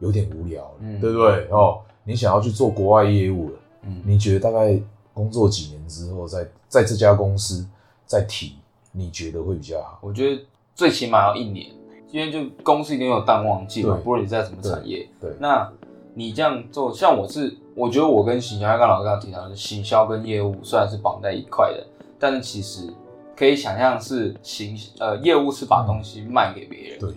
[0.00, 1.46] 有点无聊了，嗯对不对？
[1.52, 4.76] 哦，你想要去做国外业务了，嗯你觉得大概
[5.14, 7.64] 工作几年之后，在在这家公司
[8.04, 8.56] 再提，
[8.90, 10.00] 你觉得会比较好？
[10.00, 10.42] 我觉得
[10.74, 11.70] 最起码要一年，
[12.10, 15.08] 因为就公司一定有淡旺季嘛，对不论你在什么产业。
[15.20, 15.72] 对，那
[16.18, 21.86] 你这样做，像我是，我觉得我跟行销，刚刚老师刚刚提到的，行销跟业务虽然是绑在一块的，
[22.18, 22.88] 但是其实
[23.36, 27.10] 可以想象是行呃业务是把东西卖给别人，对，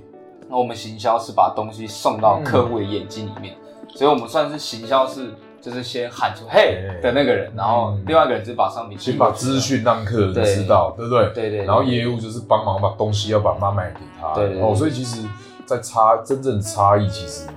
[0.49, 3.55] 那我们行销是把东西送到客户的眼睛里面，
[3.95, 11.05] 所以我们算是行销是就是先喊出嘿哎的那个人，然后嗯另外一个人是把商品先把资讯让客人知道，对。
[11.05, 11.23] 不对？
[11.33, 14.33] 对对对然后业务就是帮忙把东西要把它卖给他。
[14.33, 15.25] 对哦，所以其实，
[15.65, 17.47] 在差真正差异其实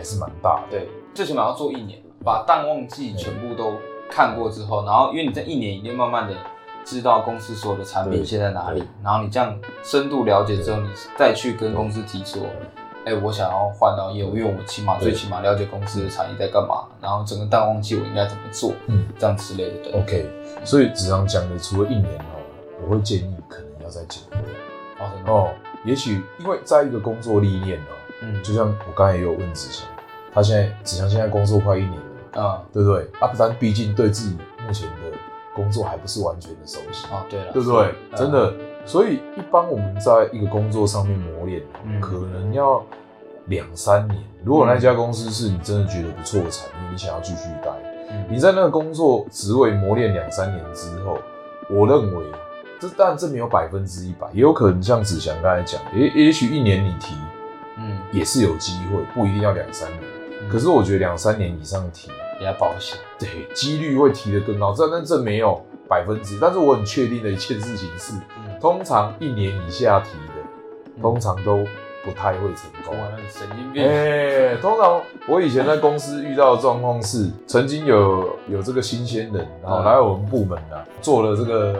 [0.00, 0.78] 还是蛮大的。
[0.78, 3.74] 对，最起码要做一年，把淡旺季全部都
[4.10, 6.34] 看过之后，然后因为你在一年以内慢慢的
[6.86, 10.88] 知道公司所有的产品现在哪里，然后你这样深度了解之后，你
[11.18, 12.42] 再去跟公司提说，
[13.04, 19.76] 哎、我想要换到业务，因为我起码最起码了解公司的产业在干嘛，然后整个淡旺季我应该怎么做，嗯这样之类的。
[19.84, 20.30] 对，，OK。
[20.64, 22.40] 所以子昂讲的，除了一年哦，
[22.82, 24.22] 我会建议可能要再减
[25.26, 25.50] 哦。
[25.82, 27.92] 也许因为在一个工作历练哦，
[28.22, 29.86] 嗯就像我刚才也有问子祥，
[30.32, 31.92] 他现在子祥现在工作快一年
[32.34, 33.08] 了，啊，对不对？
[33.20, 35.16] 啊，不然毕竟对自己目前的
[35.54, 37.06] 工作还不是完全的熟悉。
[37.08, 37.94] 啊，对了，对不对？
[38.14, 38.54] 真，的，
[38.84, 42.84] 所以一般我们在一个工作上面磨练，嗯可能要
[43.46, 44.22] 两三年。
[44.44, 47.70] 如果那家公司是你真的觉得不错的产业，你想要继续待，
[48.10, 51.18] 嗯你在那个工作职位磨练两三年之后，
[51.68, 52.24] 我认为
[52.80, 57.29] 这当然这没有百分之一百，也有可能像子祥刚才讲，也也许一年你提嗯，
[58.12, 60.00] 也是有机会，不一定要两三年。
[60.02, 64.72] 嗯可是我觉得两三年以上提，比较保险，对，几率会提得更高。
[64.72, 70.42] 这但这没有百分之，但是我很确定的一件事情是，嗯，通常一年以下提的，
[70.96, 71.58] 嗯通常都
[72.02, 72.96] 不太会成功。
[72.98, 81.78] 哇，那你神经病，哎、通常我以前在公司遇到的状况是，曾经有有这个新鲜人，然后嗯来我们部门啊，做了这个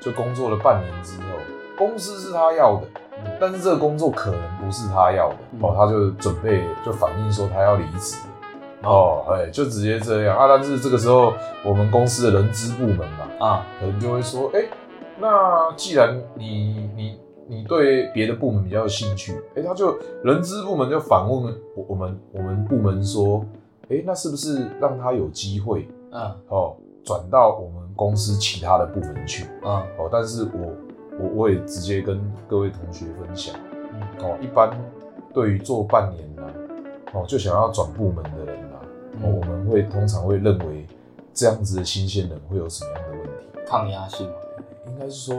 [0.00, 1.38] 就工作了半年之后，
[1.76, 3.00] 公司是他要的，嗯
[3.40, 8.16] 但是这个工作可能不是他要的，嗯哦，他就准备就反映说他要离职。
[8.82, 10.46] 哦，哎，就直接这样啊！
[10.46, 11.32] 但是这个时候，
[11.64, 14.60] 我们公司的人资部门嘛，啊，可能就会说，哎、
[15.18, 23.44] 那既然你你你对别的部门比较有兴趣，哎、他就人资部门就反问我我们我们部门说，
[23.90, 29.44] 哎、那是不是让他有机会嗯哦转到我们公司其他的部门去？
[29.64, 30.72] 嗯哦，但是我
[31.18, 33.54] 我我也直接跟各位同学分享，
[33.92, 34.70] 嗯哦，一般
[35.34, 36.42] 对于做半年呢、
[37.12, 38.80] 哦就想要转部门的人啊，
[39.22, 40.86] 哦，我嗯，们会通常会认为
[41.32, 43.58] 这样子的新鲜人会有什么样的问题？
[43.66, 44.34] 抗压性嘛，
[44.86, 45.36] 应该是说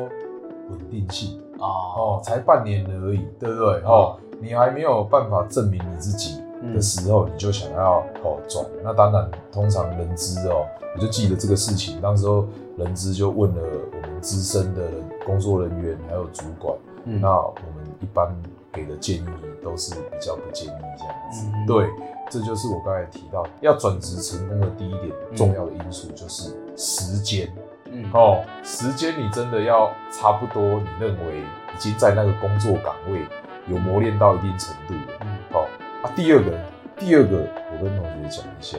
[0.69, 3.81] 稳定性啊，哦，才半年而已，对不对？
[3.85, 6.41] 哦，你还没有办法证明你自己
[6.73, 10.65] 的时候，你就想要哦转，那当然，通常人资哦，
[10.95, 16.75] 我就记得这个事情，那时候人资就问了我们资深的人工作人员还有主管，
[17.05, 17.21] 嗯。
[17.21, 18.35] 那我们一般
[18.71, 19.25] 给的建议
[19.63, 21.87] 都是比较不建议这样子，嗯对。
[22.31, 27.51] 这就是我刚才提到，要转职成功的第一点重要的因素就是时间。
[27.85, 28.09] 嗯。
[28.13, 33.25] 哦，时间你真的要差不多，你认为已经在那个工作岗位
[33.67, 35.17] 有磨练到一定程度了。
[35.21, 35.37] 嗯。
[35.53, 35.67] 哦
[36.03, 36.51] 啊，第二个，
[36.97, 37.37] 第二个，
[37.71, 38.77] 我跟同学讲一下，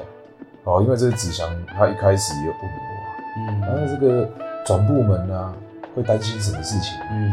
[0.64, 4.30] 哦，因为这个子祥他一开始也有问我，然后嗯这个
[4.64, 5.52] 转部门啊，
[6.00, 6.98] 会担心什么事情？
[7.10, 7.32] 嗯，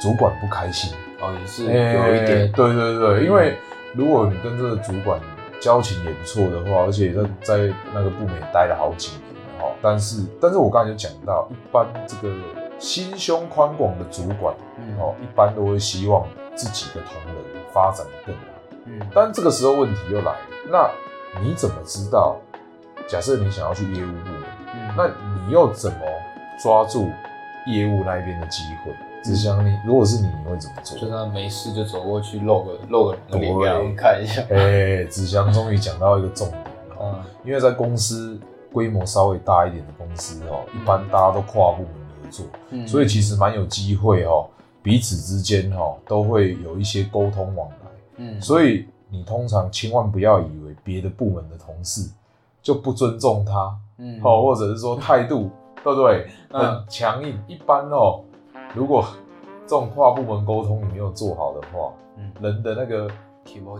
[0.00, 3.56] 主管不开心，哦也是哎有一点，对对对，因为
[3.94, 5.20] 如果你跟这个主管
[5.60, 12.34] 交情也不错的话，而且在在那个部门也待了好几年了哈，但是但是我刚才就讲到，一般这个
[12.78, 18.42] 心胸宽广的主管嗯哦，一般都会希望自己的同仁发展的更好。
[18.86, 20.38] 嗯但这个时候问题又来了，
[20.70, 20.90] 那
[21.42, 22.36] 你怎么知道？
[23.06, 24.42] 假设你想要去业务部门，
[24.74, 25.98] 嗯那你又怎么
[26.62, 27.10] 抓住
[27.66, 28.92] 业务那一边的机会？
[29.22, 30.98] 只想你，如果是你，你会怎么做？
[30.98, 36.70] 就他没事就走过去露个露个对脸给他们看一下，哎、子祥终于讲到一个重点了，
[37.02, 37.14] 嗯。
[37.44, 38.40] 因为在公司
[38.72, 41.92] 规模稍微大一点的公司哦，一般大家都跨部门
[42.22, 42.88] 合作，嗯。
[42.88, 44.46] 所以其实蛮有机会哦，
[44.82, 47.90] 彼此之间哦都会有一些沟通往来。
[48.16, 48.40] 嗯。
[48.40, 52.08] 所以你通常千万不要以为别的部门的同事
[52.62, 54.18] 就不尊重他嗯。
[54.22, 55.50] 哦，或者是说态度
[55.84, 57.38] 对不对嗯很强硬。
[57.46, 58.20] 一般哦，
[58.74, 59.04] 如果
[59.66, 63.08] 这种跨部门沟通你没有做好的话，嗯人的那个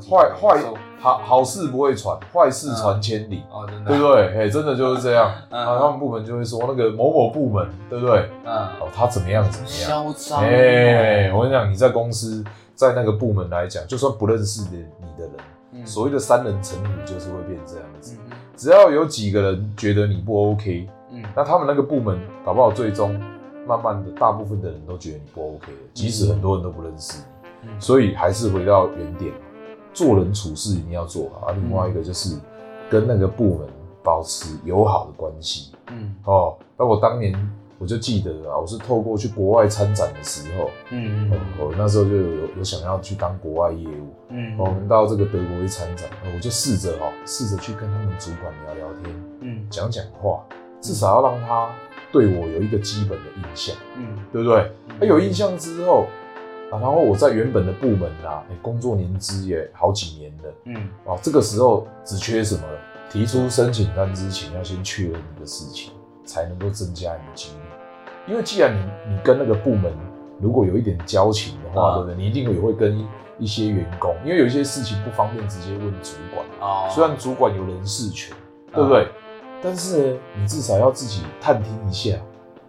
[0.09, 0.62] 坏坏
[0.98, 4.38] 好好事不会传，坏事传千里，哦真的对不对？
[4.38, 5.32] 哎，真的就是这样。
[5.51, 8.28] 嗯啊，他们部门就会说那个某某部门，对不对？
[8.44, 9.76] 嗯哦，他怎么样怎么样？
[9.76, 12.42] 嚣张哎，我跟你讲，你在公司
[12.74, 15.32] 在那个部门来讲，就算不认识的你的人，
[15.72, 18.16] 嗯所谓的三人成虎就是会变这样子。
[18.24, 20.92] 嗯只要有几个人觉得你不 OK，嗯
[21.36, 23.18] 那他们那个部门搞不好最终
[23.66, 27.24] 慢慢的，大部分的人都觉得你不 OK 了，即使很多人都不认识你。
[27.24, 29.34] 嗯所以还是回到原点，
[29.92, 31.48] 做人处事一定要做好。
[31.48, 32.38] 啊，另外一个就是
[32.88, 33.68] 跟那个部门
[34.02, 35.72] 保持友好的关系。
[35.90, 37.34] 嗯哦，那我当年
[37.78, 50.42] 我就记得啊，我是透过去国外参展的时候，嗯嗯我那时候就有有有想要去当国外业务，嗯我们到这个德国去参展，哦我就试着哦，试着去跟他们主管聊聊天，嗯讲讲话，
[50.80, 51.70] 至少要让他
[52.12, 54.70] 对我有一个基本的印象，嗯对不对？
[54.98, 56.06] 他有印象之后
[56.70, 60.74] 啊，然后我在原本的部门啊，哎工作年资也好几年了，嗯
[61.06, 62.78] 啊，这个时候只缺什么了？
[63.10, 65.92] 提出申请单之前要先确认一个事情，
[66.24, 67.58] 才能够增加你的几率。
[68.28, 69.92] 因为既然你你跟那个部门
[70.40, 72.16] 如果有一点交情的话，啊对不对？
[72.16, 73.06] 你一定也会跟一
[73.40, 78.36] 一些员工，因为有一些事情不方便直接问主管，哦，虽然主管有人事权，
[78.72, 79.08] 对不对？
[79.62, 82.16] 但是，你至少要自己探听一下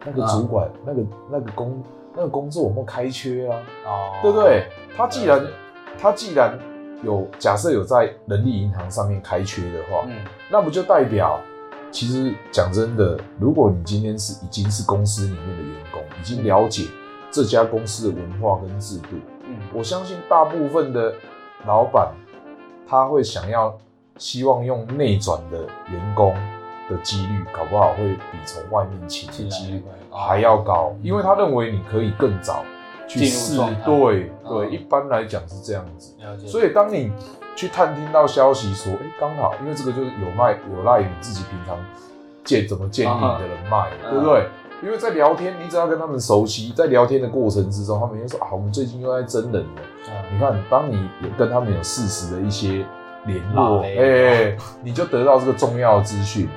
[0.05, 1.83] 那个主管、那个那个工
[2.15, 4.67] 那个工作有没有开缺啊，哦，对不对？
[4.97, 5.47] 他既然
[5.97, 6.59] 他既然
[7.03, 10.17] 有假设有在人力银行上面开缺的话，嗯。
[10.49, 11.39] 那不就代表，
[11.91, 16.87] 其实讲真的，如果你今天是已经是公司里面的员工，已经了解
[17.31, 19.15] 这家公司的文化跟制度，
[19.47, 19.55] 嗯。
[19.73, 21.13] 我相信大部分的
[21.65, 22.11] 老板
[22.85, 23.77] 他会想要
[24.17, 26.35] 希望用内转的员工
[26.91, 32.63] 的几率，搞不好会比从外面请的几率还要高，因为他认为你可以更早
[33.07, 34.49] 去试，对嗯。
[34.49, 36.15] 对，一般来讲是这样子。
[36.45, 37.11] 所以当你
[37.55, 41.77] 去探听到消息说，哎、刚好，因为这个就是有赖有赖于你自己平常
[42.43, 44.11] 建怎么建立你的人脉，嗯。
[44.11, 44.47] 对不对？
[44.83, 49.81] 因为在聊天，你只要跟他们熟悉，在聊天的过程之中，他们就说啊，我们最近又在真人了。
[50.09, 50.13] 嗯。
[50.33, 52.83] 你看，当你有跟他们有事实的一些
[53.25, 56.49] 联络，哎、嘞你就得到这个重要的资讯。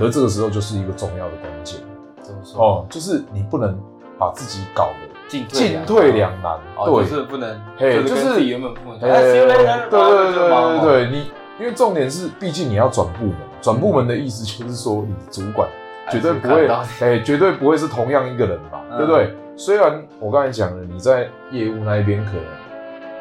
[0.00, 1.78] 嗯，可是这个时候就是一个重要的关键
[2.22, 2.64] 怎么说？
[2.64, 3.78] 哦，就是你不能
[4.18, 9.56] 把自己搞得进进退两难，哦，对，就是不能，嘿就是原本不能，对对对
[9.90, 11.30] 对对对，你
[11.60, 15.68] 因为重点是，毕竟你要转部门，转部门的意思就是说，你主管
[16.10, 16.66] 绝对不会，
[17.00, 19.36] 哎，绝对不会是同样一个人嘛，嗯对不对？
[19.56, 22.42] 虽然我刚才讲了，你在业务那一边可能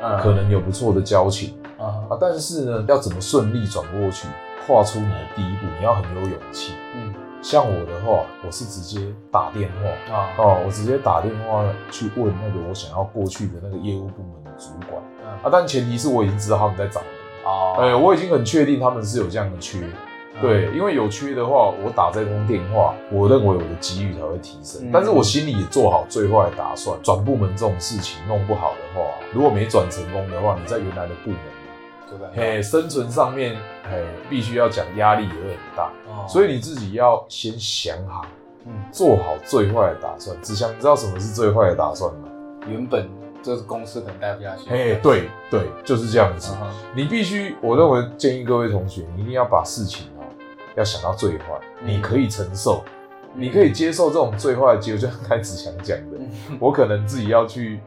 [0.02, 0.18] 嗯。
[0.20, 1.54] 可能有不错的交情。
[1.80, 1.86] 嗯。
[2.10, 4.28] 啊，但是呢，要怎么顺利转过去，
[4.66, 6.74] 跨出你的第一步，你要很有勇气。
[6.96, 7.14] 嗯。
[7.42, 10.14] 像我的话，我是直接打电话。
[10.16, 10.30] 啊。
[10.38, 15.02] 哦，我直接打电话去问那个我想要过去的那个业务部门的主管。
[15.24, 15.30] 嗯。
[15.44, 17.10] 啊，但前提是我已经知道他们在找人。
[17.46, 19.94] 哦，哎、我已经很确定他们是有这样的缺，嗯
[20.42, 24.82] 对，因为有缺的话，我打这通电话，我认为我的机遇才会提升。
[24.86, 31.40] 嗯但是我心里也做好最坏的打算，转部门这种事情弄不好的话，如果没转成功的话，你在原来的部门，
[32.10, 32.28] 对吧？
[32.34, 38.26] 嘿，生存上面，嘿，必须要讲压力也会很大，哦所以你自己要先想好，
[38.66, 40.36] 嗯，做好最坏的打算。
[40.42, 42.30] 志祥，你知道什么是最坏的打算吗？
[42.68, 43.10] 原本
[43.42, 46.54] 这个公司可能待不下去，嘿，对对，就是这样子。
[46.94, 50.19] 你必须，我认为建议各位同学，你一定要把事情哦，
[50.80, 52.82] 要想到最坏，嗯你可以承受，
[53.36, 55.02] 你可以接受这种最坏的结果。
[55.02, 56.30] 就像开始想讲的，嗯。
[56.60, 57.80] 我可能自己要去，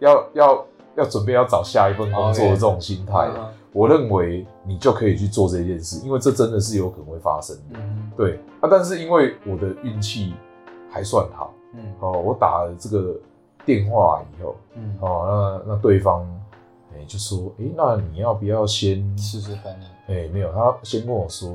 [0.00, 3.30] 要要要准备要找下一份工作的这种心态，
[3.72, 7.78] 我认为你就可以去做这件事，因为这真的是有可能会发生的。
[7.78, 10.34] 嗯对啊，但是因为我的运气
[10.90, 11.80] 还算好嗯。
[12.00, 13.14] 哦，我打了这个
[13.64, 16.28] 电话以后，嗯，哦，那那对方
[16.92, 21.48] 哎、就说，哎、那你要不要先试试看呢，哎、没有，他先跟我说，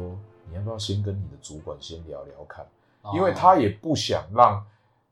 [0.56, 2.64] 你要不要先跟你的主管先聊聊看，
[3.01, 4.64] 哦因为他也不想让，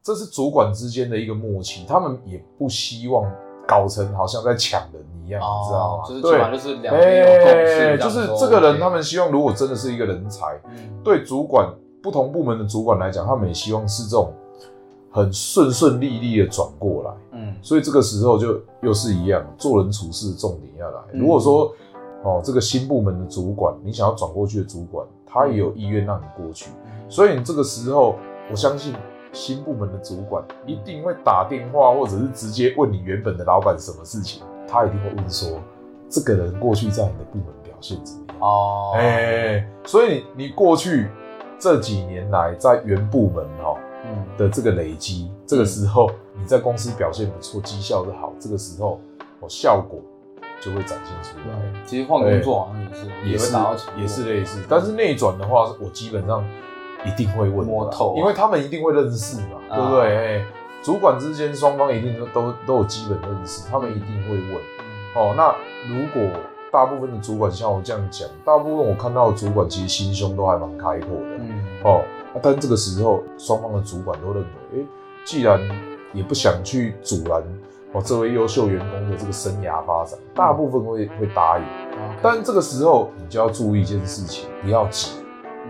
[0.02, 3.30] 这是主管之间的一个默契，他们也不希望
[3.68, 6.04] 搞成好像在抢人一样，你知道吗？
[6.04, 11.70] 哦就是对起码就是两边有共识，哎就是这个人，他们们希望如果真的是一个人才，嗯对主管
[12.02, 14.34] 不同部门的主管来讲，他们也希望是这种
[15.12, 17.12] 很顺顺利利的转过来。
[17.34, 21.02] 嗯所以这个时候就又是一样，做人处事的重点要来。
[21.12, 21.74] 嗯如果说
[22.24, 27.10] 哦，这个新部门的主管，你想要转过去的主管，他也有意愿让你过去，嗯。
[27.10, 28.16] 所以你这个时候，
[28.52, 28.94] 我相信
[29.32, 35.60] 新部门的主管一定会打电话，或者是直接问你原本的老板什么事情，他一定会问说，
[36.08, 38.38] 这个人过去在你的部门表现怎么样？
[38.40, 41.10] 哦，哎、所以你过去
[41.58, 44.24] 这几年来在原部门哦，嗯。
[44.38, 49.00] 的这个累积，这个时候你在公司表现不错，绩效是好，这个时候
[49.40, 50.00] 哦效果
[50.64, 52.82] 就会展现出来，嗯，其实换工作好像
[53.30, 54.64] 也是也是也是类似。
[54.70, 56.44] 但是内转的话，我基本上
[57.06, 60.18] 一定会问摸透啊因为他们一定会认识嘛，啊对不对？
[60.18, 60.46] 哎，
[60.82, 64.56] 主管之间双方一定都都都有基本认识，他们一定会问。
[64.56, 64.84] 嗯
[65.16, 65.54] 哦，那
[65.88, 66.40] 如果
[66.72, 71.38] 大部分的主管像我这样讲，大部分我看到的主管其实心胸都还蛮开阔的。
[71.38, 72.02] 嗯哦，
[72.34, 74.86] 啊但这个时候双方的主管都认为，哎、
[75.24, 75.60] 既然
[76.14, 77.44] 也不想去阻拦
[77.94, 81.64] 哦这位优秀员工的这个生涯发展，大部分会会答应。
[82.22, 85.12] 但但这个时候你就要注意一件事情，不要急，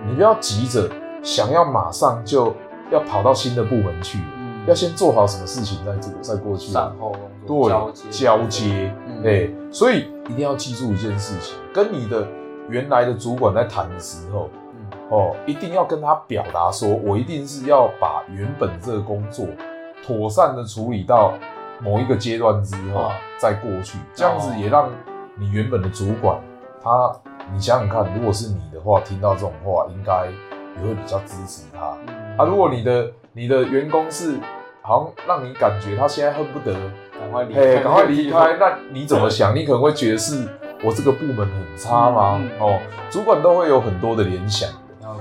[0.08, 0.90] 你不要急着
[1.22, 2.54] 想要马上就，
[2.92, 6.72] 要跑到新的部门去，嗯要先做好什么事情再做再过去。
[6.72, 7.12] 善后
[7.46, 12.26] 工作交接对，交接，嗯对，所以一定要记住一件事情，跟你的
[12.70, 19.46] 原来的主管在谈的时候，嗯哦，一定要跟他表达说，我一定是要把原本这个工作
[20.06, 21.34] 妥善的处理到
[21.84, 23.12] 某一个阶段之后、哦。
[23.40, 24.90] 再过去，这样子也让
[25.36, 26.40] 你原本的主管
[26.82, 27.12] 他，
[27.52, 30.28] 你想想看，如果是你的话，听到这种话，应该
[30.78, 31.98] 也会比较支持他。
[32.08, 32.38] 嗯。
[32.38, 34.38] 啊，如果你的你的员工是
[34.82, 36.74] 好像让你感觉他现在恨不得，
[37.20, 39.54] 赶快离嘿，开，赶快离开，那你怎么想？
[39.54, 40.48] 你可能会觉得是
[40.86, 42.42] 我这个部门很差吗？
[42.62, 42.80] 哦，
[43.10, 44.70] 主管都会有很多的联想。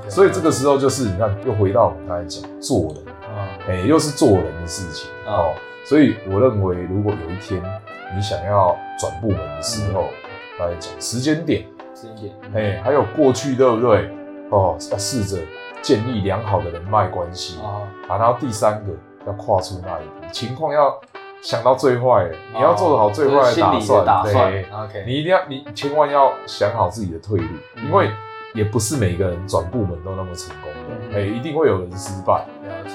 [0.09, 3.05] 所以这个时候就是你看，又回到我们刚才讲做人，
[3.35, 3.49] 嗯。
[3.69, 5.33] 哎、又是做人的事情嗯。
[5.33, 5.55] 哦。
[5.85, 7.63] 所以我认为，如果有一天
[8.15, 10.09] 你想要转部门的时候，
[10.59, 11.65] 大家讲时间点，
[11.95, 14.11] 时间点，哎、还有过去对不对？
[14.51, 15.39] 哦，要试着
[15.81, 17.59] 建立良好的人脉关系。
[17.61, 18.93] 啊，啊，然后第三个
[19.27, 21.01] 要跨出那一步，情况要
[21.41, 27.87] 想到最坏，你要做得好最坏的打算对，OK，你一定要，你千万要想好自己的退路，嗯。
[27.87, 28.11] 因为
[28.55, 31.15] 也不是每个人转部门都那么成功的，嗯。
[31.17, 32.45] 哎、一定会有人失败，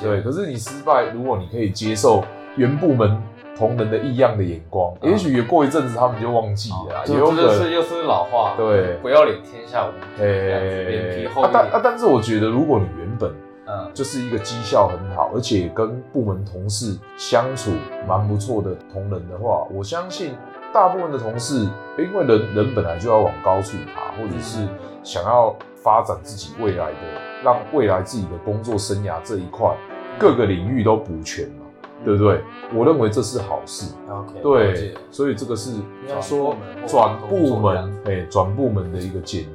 [0.02, 0.22] 对。
[0.22, 2.24] 可是你失败，如果你可以接受
[2.58, 3.22] 原部门
[3.56, 5.12] 同仁的异样的眼光，嗯。
[5.12, 7.46] 也许也过一阵子他们就忘记了啦，这也有可能。
[7.46, 8.98] 这是又是老话，对。
[8.98, 13.32] 不要脸天下无敌，脸哎皮厚一啊但啊，，但是我觉得，如果你原本
[13.66, 13.92] 嗯。
[13.94, 17.72] 就是一个绩效很好，而且跟部门同事相处
[18.08, 20.36] 蛮不错的同仁的话，我相信
[20.74, 24.68] 大部分的同事，因为人人本来就要往高处爬，或者是
[25.04, 26.98] 想要发展自己未来的，
[27.44, 29.76] 让未来自己的工作生涯这一块
[30.20, 31.66] 各个领域都补全嘛，
[32.04, 32.42] 对不对？
[32.74, 33.94] 我认为这是好事。
[34.10, 36.56] ？OK，对，所以这个是应该说
[36.88, 39.50] 转转部部门门，哎，转部门的一个建议。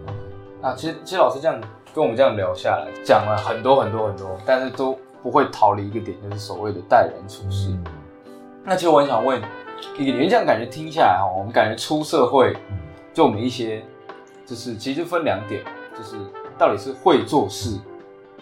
[0.61, 1.61] 那，其实其实老师这样
[1.95, 7.71] 跟我们这样聊下来，讲了很多很多很多，但是都不会逃离一个点，就是所谓的待人处事。
[7.71, 7.85] 嗯
[8.65, 12.79] 那其实我很想问一个点，因为这样感觉听下来哈，我们感觉出社会，嗯
[13.13, 13.83] 就我们一些，
[14.47, 15.65] 就是其实就分两点，
[15.99, 16.15] 就是
[16.57, 17.77] 到底是会做事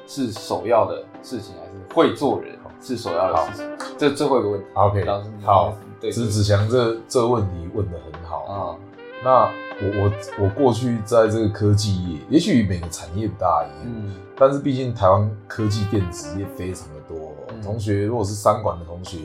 [0.06, 3.96] 是首要的事情，还是会做人是首要的事情？
[3.98, 4.66] 这最后一个问题。
[4.74, 8.44] OK，老师你好，对子子祥这这问题问的很好。
[8.44, 8.76] 啊，
[9.22, 9.50] 那
[9.82, 19.18] 我我我过去在这个科技业，也许每个产业不大一样，嗯但是毕竟台湾科技电子业非常的多、同学如果是三管的同学，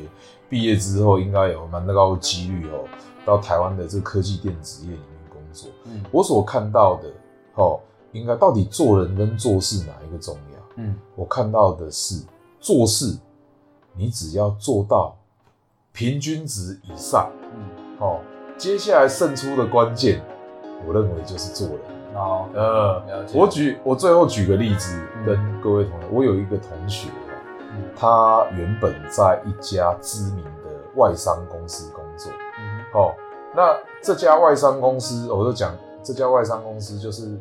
[0.50, 2.84] 毕业之后应该有蛮高的几率哦，
[3.26, 5.72] 到台湾的这个科技电子业里面工作。
[5.86, 7.10] 嗯我所看到的
[7.54, 7.80] 哦，
[8.12, 10.60] 应该到底做人跟做事哪一个重要？
[10.76, 12.22] 嗯我看到的是
[12.60, 13.18] 做事，
[13.98, 15.16] 你只要做到
[15.94, 18.20] 平均值以上嗯，哦，
[18.58, 20.22] 接下来胜出的关键，
[20.86, 21.80] 我认为就是做人。
[22.14, 23.02] 好，呃
[23.34, 25.26] 我举我最后举个例子嗯。
[25.26, 27.10] 跟各位同学，我有一个同学
[27.96, 32.32] 他原本在一家知名的外商公司工作。
[32.60, 32.84] 嗯。
[32.94, 33.14] 哦，
[33.54, 37.38] 那这家外商公司，我就讲这家外商公司就是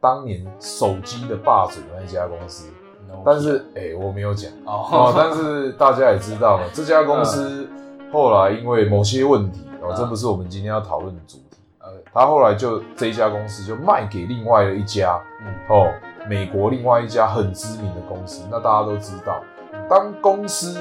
[0.00, 2.77] 当年手机的霸主那一家公司，哼，
[3.24, 4.50] 但是哎、我没有讲。
[4.64, 7.68] 哦哦，，但是大家也知道了，这家公司
[8.12, 11.44] 后来因为某些问题，哦，嗯这不是我们今天要讨论的主题。
[11.80, 15.92] 呃他后来就这一家公司就卖给另外的一家嗯哦，
[16.28, 18.42] 美国另外一家很知名的公司。
[18.50, 19.40] 那大家都知道，
[19.88, 20.78] 当公司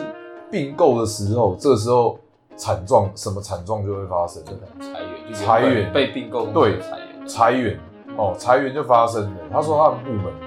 [0.49, 2.17] 并购的时候，这时候
[2.55, 4.43] 惨状什么惨状就会发生
[4.79, 7.79] 裁员，裁员被并购对裁员，裁员
[8.17, 9.37] 哦，裁员就发生了。
[9.51, 10.33] 他说他们部门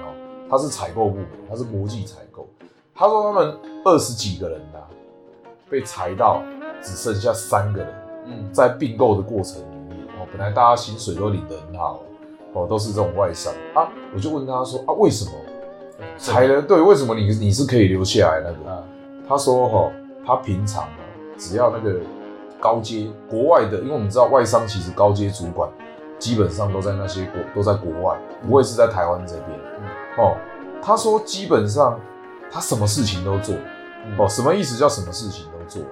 [0.51, 2.45] 他是采购部门，他是国际采购。
[2.93, 4.79] 他说他们二十几个人呐、
[5.69, 6.41] 被裁到
[6.81, 7.93] 只剩下三个人，
[8.25, 12.01] 嗯在并购的过程里面哦，本来大家薪水都领得很好
[12.51, 13.87] 哦，都是这种外商啊。
[14.13, 15.31] 我就问他说啊，为什么
[16.17, 16.61] 裁了？
[16.61, 18.69] 对，为什么你你是可以留下来那个？
[18.69, 18.83] 啊
[19.29, 19.91] 他说哈、
[20.27, 21.97] 他平常哦，只要那个
[22.59, 25.69] 高阶国外的，因为我们知道外商其实高阶主管
[26.19, 29.57] 基本上都在那些国都在国外，不会是在台湾这边。
[30.17, 30.37] 嗯哦，
[30.81, 31.99] 他说基本上
[32.51, 33.55] 他什么事情都做。
[34.05, 35.83] 嗯哦，什么意思叫什么事情都做？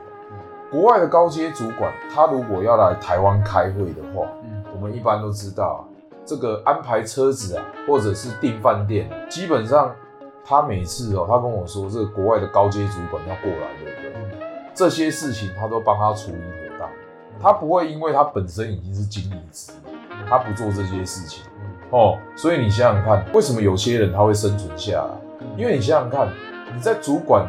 [0.71, 5.79] 国外的高阶主管，他如果要来台湾开会的话，嗯我们一般都知道啊，
[6.25, 9.95] 这个安排车子啊，或者是订饭店，基本上
[10.43, 14.13] 他每次哦，他跟我说，这个国外的高阶主管要过来，对不对？
[14.15, 14.39] 嗯
[14.73, 16.89] 这些事情他都帮他处理妥当，
[17.41, 19.71] 他不会因为他本身已经是经理职，
[20.27, 21.58] 他不做这些事情嗯
[21.91, 22.17] 哦。
[22.35, 25.45] 所以你想想看，为什么有些人他会生存下来？
[25.57, 26.27] 因为你想想看，
[26.73, 27.47] 你在主管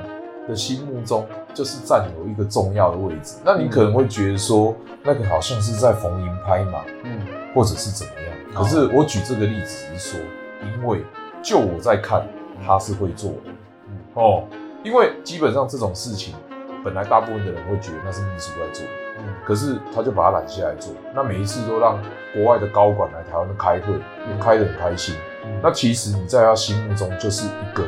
[0.49, 7.21] 的心目中就是占有一个重要的位置，那你可能会觉得说，那个好像是在逢迎拍马，嗯
[7.55, 8.31] 或者是怎么样。
[8.55, 10.21] 可是我举这个例子是说，
[10.63, 11.05] 因为
[11.43, 12.27] 就我在看，
[12.67, 13.51] 他是会做的
[13.89, 14.45] 嗯哦。
[14.83, 16.35] 因为基本上这种事情，
[16.83, 18.87] 本来大部分的人会觉得那是秘书在做，
[19.21, 19.35] 嗯。
[19.45, 21.99] 可是他就把它揽下来做，那每一次都让
[22.35, 23.95] 国外的高管来台湾开会，
[24.41, 25.15] 开得很开心。
[25.45, 25.61] 嗯。
[25.63, 27.85] 那其实你在他心目中就是一个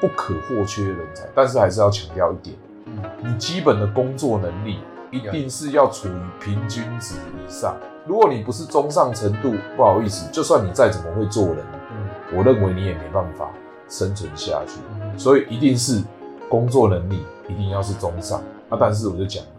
[0.00, 2.56] 不可或缺的人才，但是还是要强调一点，
[2.86, 3.02] 嗯。
[3.22, 4.78] 你基本的工作能力
[5.10, 7.76] 一定是要处于平均值以上。
[8.06, 11.58] 如果你不是中上程度，不好意思，就算你再怎么会做人，
[11.90, 12.36] 嗯。
[12.36, 13.50] 我认为你也没办法
[13.88, 14.80] 生存下去。
[15.00, 15.18] 嗯。
[15.18, 16.02] 所以一定是
[16.48, 18.40] 工作能力一定要是中上。
[18.68, 18.78] 啊。
[18.80, 19.50] 但是我就讲了，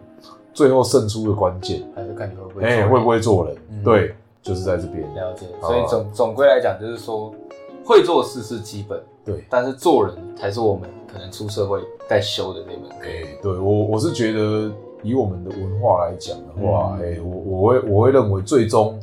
[0.54, 3.56] 最后胜出的关键，还是看你会不会哎、做会不会做人？
[3.70, 3.84] 嗯。
[3.84, 5.02] 对，就是在这边。
[5.16, 5.46] 了解。
[5.62, 7.34] 所以总总归来讲，就是说
[7.86, 12.90] 会做事是基本，对，但是做人才是我们可能出社会在修的那门。
[12.90, 12.96] 课。
[13.04, 14.72] 哎、对我我是觉得，
[15.04, 19.00] 以我们的文化来讲的话，哎、嗯我我会我会认为，最终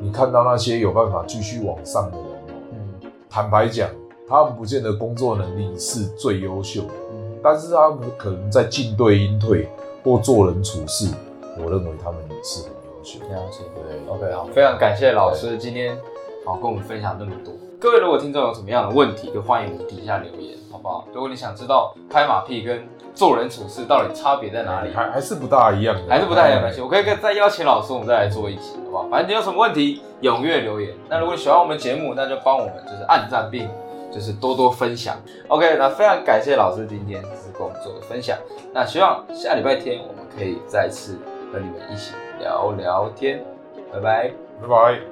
[0.00, 3.10] 你看到那些有办法继续往上的人哦，嗯。
[3.28, 3.88] 坦白讲，
[4.28, 9.68] 他们不见得工作能力是最优秀的，嗯，但是他们可能在进对应退
[10.04, 11.14] 或做人处事，
[11.58, 13.18] 我认为他们是很优秀。
[13.28, 13.64] 了解。
[13.74, 15.96] 对 OK，好，非常感谢老师今天
[16.44, 17.54] 好跟我们分享那么多。
[17.80, 21.06] 各位如果听众有什么样的问题，就欢迎底下留言，好不好？
[21.12, 22.82] 如果你想知道拍马屁跟
[23.14, 26.80] 做人处事到底差别在哪里，还还是不大一样的，还是不太有关系。
[26.80, 29.08] 我可以再邀请老师，我们再来做一期，好不好？
[29.08, 30.92] 反正你有什么问题，踊跃留言。
[31.08, 33.68] 那如果你喜欢我们节目，那就帮我们就是按赞并
[34.12, 35.16] 就是多多分享。
[35.48, 38.38] OK，那非常感谢老师今天是我们做个分享。
[38.72, 41.18] 那希望下礼拜天我们可以再次
[41.52, 43.44] 和你们一起聊聊天。
[43.92, 44.32] 拜拜。
[44.60, 45.11] 拜拜。